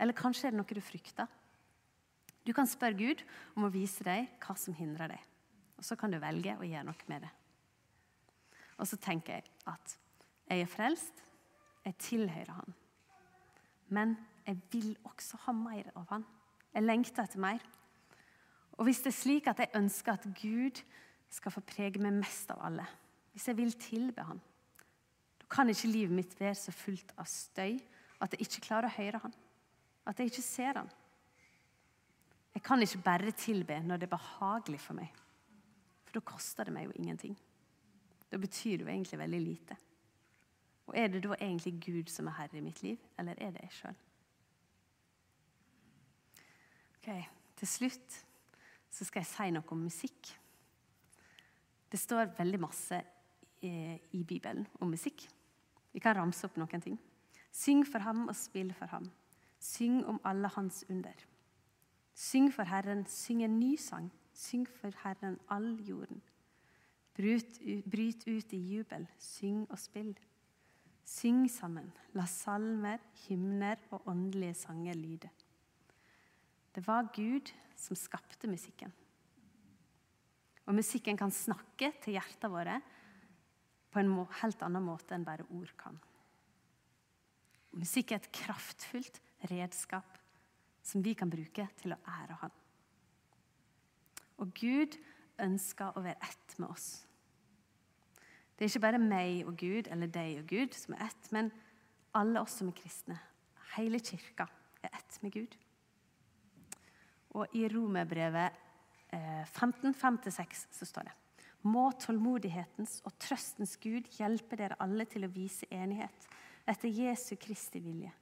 Eller 0.00 0.16
kanskje 0.16 0.48
er 0.48 0.54
det 0.54 0.60
noe 0.60 0.76
du 0.76 0.82
frykter. 0.82 1.28
Du 2.46 2.52
kan 2.56 2.68
spørre 2.68 2.98
Gud 2.98 3.22
om 3.54 3.66
å 3.66 3.72
vise 3.72 4.04
deg 4.06 4.28
hva 4.42 4.56
som 4.58 4.74
hindrer 4.76 5.14
deg. 5.14 5.22
Og 5.76 5.84
så 5.84 5.96
kan 5.98 6.12
du 6.12 6.18
velge 6.22 6.56
å 6.56 6.66
gjøre 6.66 6.88
noe 6.88 7.10
med 7.10 7.26
det. 7.26 7.32
Og 8.76 8.88
så 8.88 8.98
tenker 9.00 9.38
jeg 9.38 9.50
at 9.68 9.96
jeg 10.46 10.62
er 10.62 10.70
frelst, 10.70 11.22
jeg 11.86 11.98
tilhører 12.02 12.54
Han. 12.56 12.74
Men 13.94 14.16
jeg 14.46 14.60
vil 14.72 14.96
også 15.04 15.38
ha 15.46 15.52
mer 15.52 15.90
av 15.96 16.06
Han. 16.10 16.24
Jeg 16.74 16.84
lengter 16.84 17.24
etter 17.24 17.42
mer. 17.42 17.62
Og 18.76 18.86
hvis 18.86 19.00
det 19.02 19.10
er 19.10 19.18
slik 19.18 19.48
at 19.50 19.62
jeg 19.62 19.74
ønsker 19.78 20.12
at 20.12 20.28
Gud 20.36 20.82
skal 21.32 21.52
få 21.54 21.62
prege 21.66 22.02
meg 22.02 22.14
mest 22.20 22.52
av 22.54 22.60
alle, 22.68 22.84
hvis 23.32 23.48
jeg 23.48 23.58
vil 23.58 23.72
tilbe 23.80 24.26
Han, 24.28 24.40
da 25.40 25.48
kan 25.50 25.70
ikke 25.70 25.90
livet 25.90 26.14
mitt 26.14 26.36
være 26.40 26.54
så 26.58 26.72
fullt 26.74 27.14
av 27.18 27.28
støy 27.30 27.78
at 28.22 28.32
jeg 28.32 28.46
ikke 28.46 28.66
klarer 28.68 28.90
å 28.90 28.96
høre 28.96 29.22
Han, 29.24 29.34
at 30.06 30.20
jeg 30.20 30.32
ikke 30.32 30.46
ser 30.46 30.80
Han. 30.80 30.92
Jeg 32.56 32.62
kan 32.64 32.82
ikke 32.82 33.02
bare 33.04 33.34
tilbe 33.36 33.80
når 33.84 34.00
det 34.00 34.08
er 34.08 34.16
behagelig 34.16 34.80
for 34.80 34.96
meg, 34.96 35.10
for 36.06 36.16
da 36.16 36.24
koster 36.24 36.68
det 36.68 36.76
meg 36.76 36.86
jo 36.86 36.96
ingenting. 36.96 37.36
Da 38.30 38.38
betyr 38.40 38.78
det 38.78 38.86
jo 38.86 38.92
egentlig 38.92 39.18
veldig 39.18 39.40
lite. 39.42 39.76
Og 40.86 40.96
er 40.96 41.10
det 41.10 41.22
da 41.24 41.34
egentlig 41.34 41.74
Gud 41.82 42.10
som 42.12 42.30
er 42.30 42.38
herre 42.38 42.58
i 42.58 42.64
mitt 42.64 42.82
liv, 42.82 42.98
eller 43.18 43.34
er 43.42 43.52
det 43.54 43.66
jeg 43.66 43.78
sjøl? 43.80 44.02
Okay, 47.06 47.22
til 47.54 47.68
slutt 47.70 48.14
så 48.90 49.04
skal 49.06 49.22
jeg 49.22 49.28
si 49.30 49.44
noe 49.54 49.70
om 49.70 49.84
musikk. 49.86 50.30
Det 51.86 52.00
står 52.02 52.32
veldig 52.34 52.58
masse 52.58 52.98
eh, 53.62 54.00
i 54.18 54.24
Bibelen 54.26 54.66
om 54.82 54.90
musikk. 54.90 55.22
Vi 55.94 56.02
kan 56.02 56.16
ramse 56.18 56.42
opp 56.48 56.58
noen 56.58 56.82
ting. 56.82 56.98
Syng 57.54 57.84
for 57.86 58.02
ham 58.02 58.24
og 58.26 58.34
spill 58.34 58.74
for 58.74 58.90
ham. 58.90 59.06
Syng 59.62 60.00
om 60.02 60.18
alle 60.26 60.50
hans 60.56 60.82
under. 60.90 61.14
Syng 62.10 62.50
for 62.50 62.66
Herren, 62.66 63.06
syng 63.06 63.46
en 63.46 63.54
ny 63.60 63.76
sang. 63.78 64.10
Syng 64.34 64.66
for 64.66 64.90
Herren 65.04 65.38
all 65.46 65.76
jorden. 65.86 66.18
Bryt, 67.14 67.62
bryt 67.86 68.26
ut 68.26 68.50
i 68.50 68.64
jubel, 68.74 69.06
syng 69.22 69.62
og 69.70 69.78
spill. 69.78 70.10
Syng 71.06 71.46
sammen, 71.46 71.92
la 72.18 72.26
salmer, 72.26 72.98
hymner 73.28 73.78
og 73.94 74.10
åndelige 74.10 74.58
sanger 74.66 74.98
lyde. 74.98 75.30
Det 76.76 76.84
var 76.84 77.08
Gud 77.16 77.48
som 77.76 77.96
skapte 77.96 78.48
musikken. 78.50 78.92
Og 80.66 80.74
musikken 80.76 81.16
kan 81.16 81.32
snakke 81.32 81.88
til 82.02 82.18
hjertene 82.18 82.52
våre 82.52 82.76
på 83.94 84.02
en 84.02 84.12
helt 84.42 84.64
annen 84.66 84.84
måte 84.84 85.16
enn 85.16 85.24
bare 85.24 85.46
ord 85.56 85.72
kan. 85.80 85.96
Musikk 87.76 88.12
er 88.12 88.20
et 88.20 88.28
kraftfullt 88.34 89.22
redskap 89.48 90.18
som 90.84 91.00
vi 91.04 91.14
kan 91.16 91.32
bruke 91.32 91.64
til 91.80 91.96
å 91.96 92.00
ære 92.18 92.38
Han. 92.42 92.54
Og 94.44 94.52
Gud 94.52 94.98
ønsker 95.40 95.96
å 95.96 96.04
være 96.04 96.20
ett 96.28 96.58
med 96.60 96.68
oss. 96.68 97.06
Det 98.56 98.66
er 98.66 98.72
ikke 98.72 98.84
bare 98.84 99.00
meg 99.00 99.46
og 99.48 99.56
Gud 99.60 99.88
eller 99.92 100.12
deg 100.12 100.42
og 100.42 100.52
Gud 100.52 100.76
som 100.76 100.96
er 100.96 101.08
ett, 101.08 101.32
men 101.32 101.48
alle 102.16 102.40
oss 102.44 102.58
som 102.60 102.68
er 102.68 102.76
kristne. 102.76 103.16
Hele 103.76 104.00
kirka 104.00 104.48
er 104.84 104.92
ett 104.92 105.18
med 105.24 105.32
Gud. 105.32 105.56
Og 107.36 107.52
i 107.56 107.66
Romerbrevet 107.68 108.56
15, 109.12 109.90
eh, 109.90 109.96
5-6 110.00 110.66
så 110.72 110.88
står 110.88 111.08
det 111.08 111.14
Må 111.66 111.90
tålmodighetens 112.00 113.00
og 113.04 113.16
trøstens 113.18 113.76
Gud 113.82 114.08
hjelpe 114.18 114.56
dere 114.56 114.78
alle 114.80 115.04
til 115.10 115.26
å 115.26 115.32
vise 115.32 115.68
enighet 115.70 116.28
etter 116.66 116.88
Jesu 116.88 117.36
Kristi 117.36 117.80
vilje. 117.82 118.12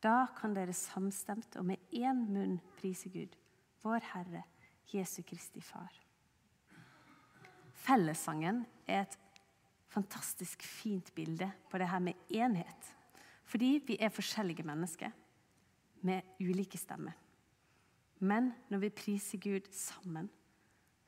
Da 0.00 0.28
kan 0.36 0.54
dere 0.54 0.74
samstemt 0.76 1.56
og 1.58 1.66
med 1.72 1.78
én 1.90 2.20
munn 2.30 2.58
prise 2.78 3.10
Gud, 3.10 3.34
vår 3.82 4.04
Herre, 4.12 4.44
Jesu 4.92 5.22
Kristi 5.26 5.60
Far. 5.60 5.90
Fellessangen 7.78 8.64
er 8.86 9.04
et 9.06 9.18
fantastisk 9.88 10.62
fint 10.62 11.10
bilde 11.14 11.50
på 11.70 11.78
det 11.80 11.88
her 11.88 12.02
med 12.04 12.14
enhet. 12.30 12.94
Fordi 13.48 13.78
vi 13.86 13.96
er 14.00 14.12
forskjellige 14.12 14.66
mennesker 14.66 15.12
med 16.04 16.36
ulike 16.40 16.78
stemmer. 16.78 17.16
Men 18.18 18.52
når 18.70 18.82
vi 18.86 18.94
priser 18.94 19.40
Gud 19.42 19.68
sammen, 19.74 20.28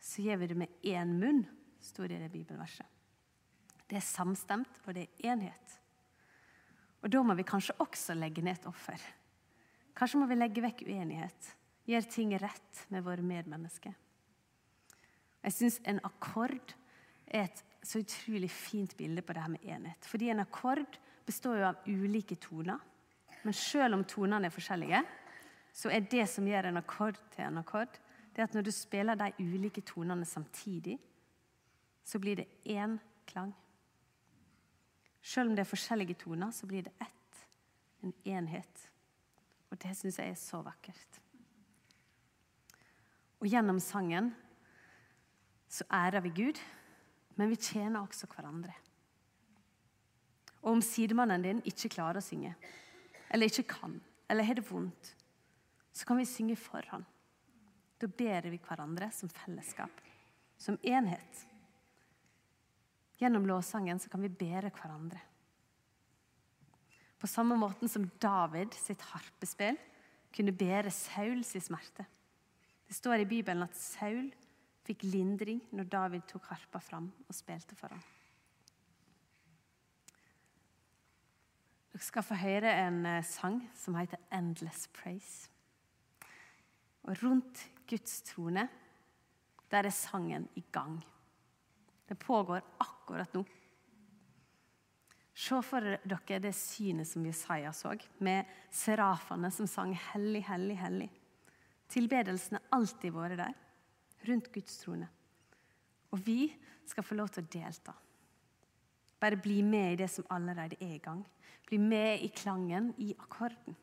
så 0.00 0.22
gjør 0.24 0.40
vi 0.40 0.48
det 0.50 0.58
med 0.62 0.86
én 0.86 1.16
munn, 1.20 1.44
står 1.80 2.08
det 2.08 2.18
i 2.18 2.24
det 2.24 2.32
bibelverset. 2.32 2.86
Det 3.90 3.98
er 3.98 4.06
samstemt, 4.06 4.82
og 4.86 4.94
det 4.94 5.08
er 5.08 5.32
enhet. 5.32 5.78
Og 7.02 7.10
da 7.10 7.22
må 7.24 7.34
vi 7.34 7.46
kanskje 7.48 7.78
også 7.82 8.14
legge 8.14 8.44
ned 8.44 8.60
et 8.60 8.68
offer. 8.70 9.00
Kanskje 9.96 10.20
må 10.20 10.28
vi 10.30 10.38
legge 10.38 10.62
vekk 10.62 10.84
uenighet, 10.86 11.50
gjøre 11.88 12.12
ting 12.12 12.36
rett 12.38 12.84
med 12.92 13.04
våre 13.04 13.24
medmennesker. 13.24 13.96
Jeg 15.40 15.56
syns 15.56 15.80
en 15.88 16.00
akkord 16.04 16.74
er 17.26 17.48
et 17.48 17.64
så 17.82 18.02
utrolig 18.02 18.50
fint 18.52 18.92
bilde 18.98 19.24
på 19.24 19.34
det 19.34 19.42
her 19.42 19.52
med 19.52 19.64
enhet. 19.64 20.06
Fordi 20.06 20.28
en 20.30 20.42
akkord 20.44 20.98
består 21.26 21.60
jo 21.60 21.68
av 21.70 21.88
ulike 21.88 22.36
toner. 22.40 22.78
Men 23.42 23.56
selv 23.56 23.96
om 23.96 24.04
tonene 24.04 24.50
er 24.50 24.54
forskjellige, 24.54 25.00
så 25.72 25.90
er 25.90 26.06
det 26.10 26.26
som 26.28 26.46
gjør 26.48 26.70
en 26.70 26.80
akkord 26.80 27.18
til 27.34 27.46
en 27.46 27.60
akkord, 27.62 27.98
det 28.34 28.42
er 28.42 28.48
at 28.48 28.54
når 28.54 28.66
du 28.66 28.72
spiller 28.74 29.18
de 29.18 29.32
ulike 29.38 29.82
tonene 29.86 30.26
samtidig, 30.26 30.98
så 32.04 32.18
blir 32.18 32.36
det 32.36 32.48
én 32.66 32.98
klang. 33.26 33.52
Selv 35.22 35.50
om 35.50 35.56
det 35.56 35.64
er 35.64 35.70
forskjellige 35.70 36.14
toner, 36.22 36.50
så 36.50 36.66
blir 36.66 36.82
det 36.82 36.92
ett, 37.00 37.42
en 38.02 38.14
enhet. 38.24 38.86
Og 39.70 39.78
det 39.82 39.96
syns 39.96 40.18
jeg 40.18 40.32
er 40.32 40.38
så 40.38 40.62
vakkert. 40.64 41.20
Og 43.40 43.48
gjennom 43.48 43.78
sangen 43.80 44.32
så 45.70 45.84
ærer 45.92 46.20
vi 46.20 46.32
Gud, 46.34 46.58
men 47.36 47.50
vi 47.50 47.56
tjener 47.56 48.02
også 48.02 48.26
hverandre. 48.26 48.74
Og 50.62 50.72
om 50.72 50.82
sidemannen 50.84 51.44
din 51.44 51.62
ikke 51.64 51.92
klarer 51.94 52.20
å 52.20 52.24
synge, 52.24 52.52
eller 53.30 53.48
ikke 53.48 53.68
kan, 53.70 54.00
eller 54.28 54.44
har 54.44 54.58
det 54.58 54.66
vondt, 54.68 55.14
så 56.00 56.06
kan 56.08 56.16
vi 56.16 56.24
synge 56.24 56.56
for 56.56 56.84
ham. 56.88 57.04
Da 58.00 58.08
ber 58.08 58.48
vi 58.48 58.60
hverandre 58.64 59.10
som 59.12 59.28
fellesskap, 59.28 59.92
som 60.56 60.78
enhet. 60.80 61.42
Gjennom 63.20 63.44
lovsangen 63.44 64.00
kan 64.08 64.24
vi 64.24 64.32
bære 64.32 64.70
hverandre. 64.72 65.20
På 67.20 67.28
samme 67.28 67.58
måten 67.60 67.90
som 67.92 68.06
David 68.22 68.72
sitt 68.80 69.02
harpespill 69.10 69.76
kunne 70.32 70.56
bære 70.56 70.88
Sauls 70.94 71.52
smerte. 71.60 72.06
Det 72.88 72.96
står 72.96 73.20
i 73.20 73.28
Bibelen 73.28 73.66
at 73.66 73.76
Saul 73.76 74.30
fikk 74.88 75.04
lindring 75.04 75.60
når 75.76 75.92
David 75.92 76.24
tok 76.32 76.48
harpa 76.48 76.80
fram 76.80 77.12
og 77.28 77.36
spilte 77.36 77.76
for 77.76 77.92
ham. 77.92 78.00
Dere 81.92 82.06
skal 82.08 82.24
få 82.24 82.40
høre 82.40 82.72
en 82.86 83.04
eh, 83.04 83.24
sang 83.26 83.60
som 83.76 84.00
heter 84.00 84.16
'Endless 84.32 84.88
Praise'. 84.88 85.49
Og 87.10 87.22
rundt 87.24 87.64
Guds 87.90 88.20
trone, 88.22 88.68
der 89.70 89.86
er 89.86 89.94
sangen 89.94 90.46
i 90.54 90.62
gang. 90.70 91.00
Det 92.06 92.18
pågår 92.18 92.62
akkurat 92.78 93.34
nå. 93.34 93.42
Se 95.34 95.58
for 95.64 95.82
dere 95.82 96.38
det 96.42 96.52
synet 96.54 97.08
som 97.08 97.24
Jesaja 97.26 97.72
så, 97.74 97.96
med 98.18 98.46
serafene 98.70 99.50
som 99.50 99.66
sang 99.66 99.94
'Hellig, 99.94 100.44
hellig, 100.46 100.76
hellig'. 100.76 101.10
Tilbedelsen 101.88 102.58
har 102.58 102.78
alltid 102.78 103.12
vært 103.12 103.38
der, 103.38 103.54
rundt 104.28 104.52
Guds 104.52 104.78
trone. 104.78 105.08
Og 106.12 106.26
vi 106.26 106.52
skal 106.86 107.02
få 107.02 107.14
lov 107.14 107.28
til 107.28 107.42
å 107.42 107.50
delta. 107.50 107.94
Bare 109.20 109.36
bli 109.36 109.62
med 109.62 109.92
i 109.92 109.96
det 109.96 110.10
som 110.10 110.26
allerede 110.30 110.76
er 110.80 110.94
i 110.94 111.02
gang. 111.02 111.24
Bli 111.66 111.78
med 111.78 112.22
i 112.22 112.28
klangen, 112.28 112.94
i 112.98 113.14
akkorden. 113.18 113.76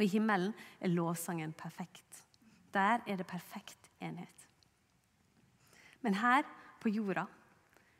Og 0.00 0.06
i 0.06 0.14
himmelen 0.14 0.54
er 0.80 0.88
lovsangen 0.88 1.52
perfekt. 1.52 2.22
Der 2.72 3.02
er 3.04 3.16
det 3.20 3.26
perfekt 3.28 3.90
enhet. 4.00 4.48
Men 6.00 6.14
her 6.16 6.46
på 6.80 6.88
jorda 6.88 7.26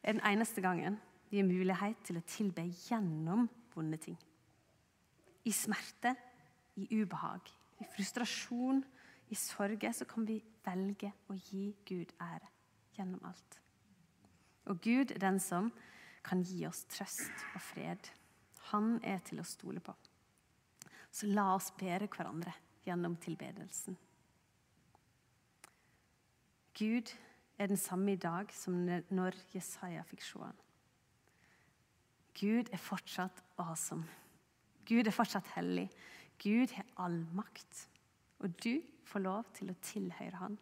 er 0.03 0.17
den 0.17 0.25
eneste 0.25 0.65
gangen 0.65 0.97
vi 1.29 1.37
har 1.37 1.45
mulighet 1.45 2.01
til 2.09 2.17
å 2.17 2.25
tilbe 2.25 2.65
gjennom 2.89 3.45
vonde 3.75 4.01
ting. 4.01 4.17
I 5.45 5.53
smerte, 5.53 6.15
i 6.81 6.89
ubehag, 7.03 7.53
i 7.81 7.89
frustrasjon, 7.93 8.81
i 9.29 9.37
sorger, 9.37 9.93
så 9.93 10.09
kan 10.09 10.25
vi 10.25 10.41
velge 10.65 11.13
å 11.29 11.37
gi 11.37 11.67
Gud 11.85 12.17
ære 12.17 12.49
gjennom 12.97 13.29
alt. 13.29 13.61
Og 14.73 14.81
Gud 14.81 15.13
er 15.13 15.21
den 15.21 15.37
som 15.37 15.69
kan 16.25 16.41
gi 16.49 16.65
oss 16.65 16.87
trøst 16.89 17.45
og 17.53 17.61
fred. 17.61 18.09
Han 18.73 18.97
er 19.05 19.21
til 19.29 19.45
å 19.45 19.47
stole 19.47 19.85
på. 19.85 19.93
Så 21.11 21.27
la 21.27 21.51
oss 21.55 21.71
bære 21.79 22.09
hverandre 22.11 22.53
gjennom 22.87 23.17
tilbedelsen. 23.21 23.97
Gud 26.79 27.13
er 27.59 27.67
den 27.67 27.77
samme 27.77 28.15
i 28.15 28.21
dag 28.21 28.53
som 28.55 28.77
når 29.11 29.37
Jesaja 29.55 30.03
fikk 30.09 30.23
se 30.25 30.41
han. 30.41 30.61
Gud 32.41 32.71
er 32.73 32.81
fortsatt 32.81 33.43
awesome. 33.59 34.07
Gud 34.89 35.07
er 35.07 35.15
fortsatt 35.15 35.51
hellig. 35.57 35.91
Gud 36.41 36.73
har 36.73 36.87
all 37.05 37.19
makt. 37.37 37.89
Og 38.41 38.55
du 38.65 38.81
får 39.05 39.21
lov 39.27 39.51
til 39.55 39.73
å 39.73 39.81
tilhøre 39.85 40.41
han. 40.41 40.57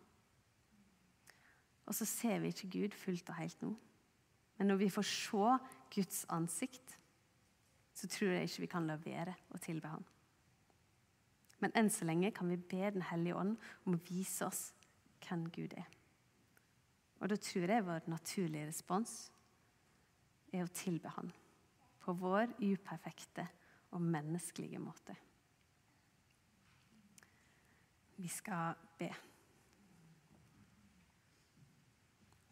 Og 1.87 1.95
så 1.95 2.05
ser 2.09 2.43
vi 2.43 2.51
ikke 2.53 2.73
Gud 2.73 2.97
fullt 2.99 3.31
og 3.31 3.39
helt 3.39 3.63
nå. 3.63 3.71
Men 4.59 4.73
når 4.73 4.81
vi 4.83 4.91
får 4.91 5.07
se 5.07 5.53
Guds 5.95 6.25
ansikt, 6.35 6.99
så 7.95 8.11
tror 8.11 8.35
jeg 8.35 8.49
ikke 8.49 8.65
vi 8.65 8.71
kan 8.75 8.87
la 8.87 8.99
være 9.01 9.35
å 9.55 9.61
tilbe 9.63 9.91
Han. 9.91 10.05
Men 11.59 11.75
enn 11.79 11.91
så 11.91 12.07
lenge 12.07 12.31
kan 12.35 12.51
vi 12.51 12.57
be 12.57 12.91
Den 12.95 13.03
hellige 13.03 13.37
ånd 13.37 13.57
om 13.85 13.97
å 13.97 14.03
vise 14.09 14.47
oss 14.47 14.69
hvem 15.27 15.49
Gud 15.51 15.75
er. 15.75 15.89
Og 17.19 17.31
da 17.33 17.37
tror 17.43 17.73
jeg 17.73 17.87
vår 17.87 18.11
naturlige 18.11 18.69
respons 18.69 19.15
er 20.55 20.65
å 20.65 20.75
tilbe 20.75 21.11
Han 21.17 21.33
på 22.09 22.15
vår 22.17 22.55
uperfekte 22.63 23.45
og 23.93 24.01
menneskelige 24.01 24.79
måte. 24.81 25.17
Vi 28.17 28.31
skal 28.33 28.79
be. 28.99 29.11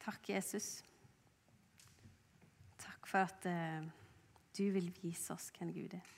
Takk, 0.04 0.28
Jesus. 0.28 0.84
Takk 2.78 3.08
for 3.10 3.24
at 3.24 3.48
uh, 3.48 3.88
du 4.58 4.68
vil 4.76 4.92
vise 5.00 5.34
oss 5.34 5.48
hvem 5.56 5.72
Gud 5.74 5.96
er. 5.96 6.12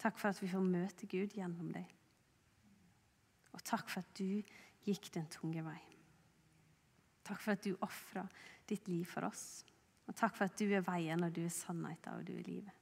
Takk 0.00 0.16
for 0.16 0.32
at 0.32 0.40
vi 0.40 0.48
får 0.48 0.64
møte 0.64 1.08
Gud 1.10 1.34
gjennom 1.36 1.72
deg. 1.74 1.88
Og 3.52 3.62
takk 3.66 3.90
for 3.90 4.00
at 4.00 4.12
du 4.16 4.40
gikk 4.86 5.10
den 5.12 5.26
tunge 5.32 5.64
vei. 5.66 5.80
Takk 7.26 7.42
for 7.42 7.52
at 7.52 7.66
du 7.66 7.74
ofra 7.84 8.24
ditt 8.70 8.88
liv 8.88 9.04
for 9.08 9.28
oss. 9.28 9.62
Og 10.08 10.16
takk 10.16 10.38
for 10.38 10.48
at 10.48 10.56
du 10.58 10.70
er 10.72 10.86
veien, 10.86 11.22
og 11.22 11.34
du 11.34 11.42
er 11.44 11.52
sannheten, 11.52 12.16
og 12.16 12.24
du 12.26 12.32
er 12.34 12.46
livet. 12.46 12.76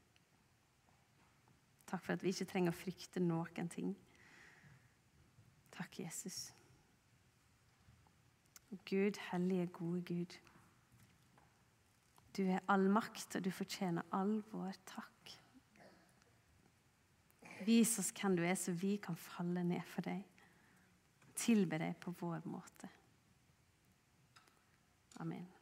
Takk 1.88 2.04
for 2.04 2.14
at 2.14 2.22
vi 2.22 2.32
ikke 2.32 2.46
trenger 2.48 2.72
å 2.72 2.76
frykte 2.78 3.20
noen 3.24 3.68
ting. 3.72 3.90
Takk, 5.74 5.98
Jesus. 6.04 6.52
Gud, 8.88 9.18
hellige, 9.30 9.66
gode 9.72 10.02
Gud. 10.08 10.38
Du 12.36 12.44
er 12.44 12.64
all 12.68 12.88
makt, 12.92 13.36
og 13.36 13.44
du 13.44 13.50
fortjener 13.52 14.06
all 14.12 14.38
vår 14.52 14.76
takk. 14.88 15.34
Vis 17.66 17.98
oss 17.98 18.12
hvem 18.14 18.36
du 18.38 18.44
er, 18.46 18.54
så 18.54 18.72
vi 18.72 18.96
kan 19.02 19.16
falle 19.18 19.64
ned 19.66 19.82
for 19.90 20.06
deg. 20.06 20.22
Tilbe 21.38 21.78
deg 21.80 21.98
på 22.02 22.14
vår 22.20 22.46
måte. 22.50 22.90
Amen. 25.22 25.57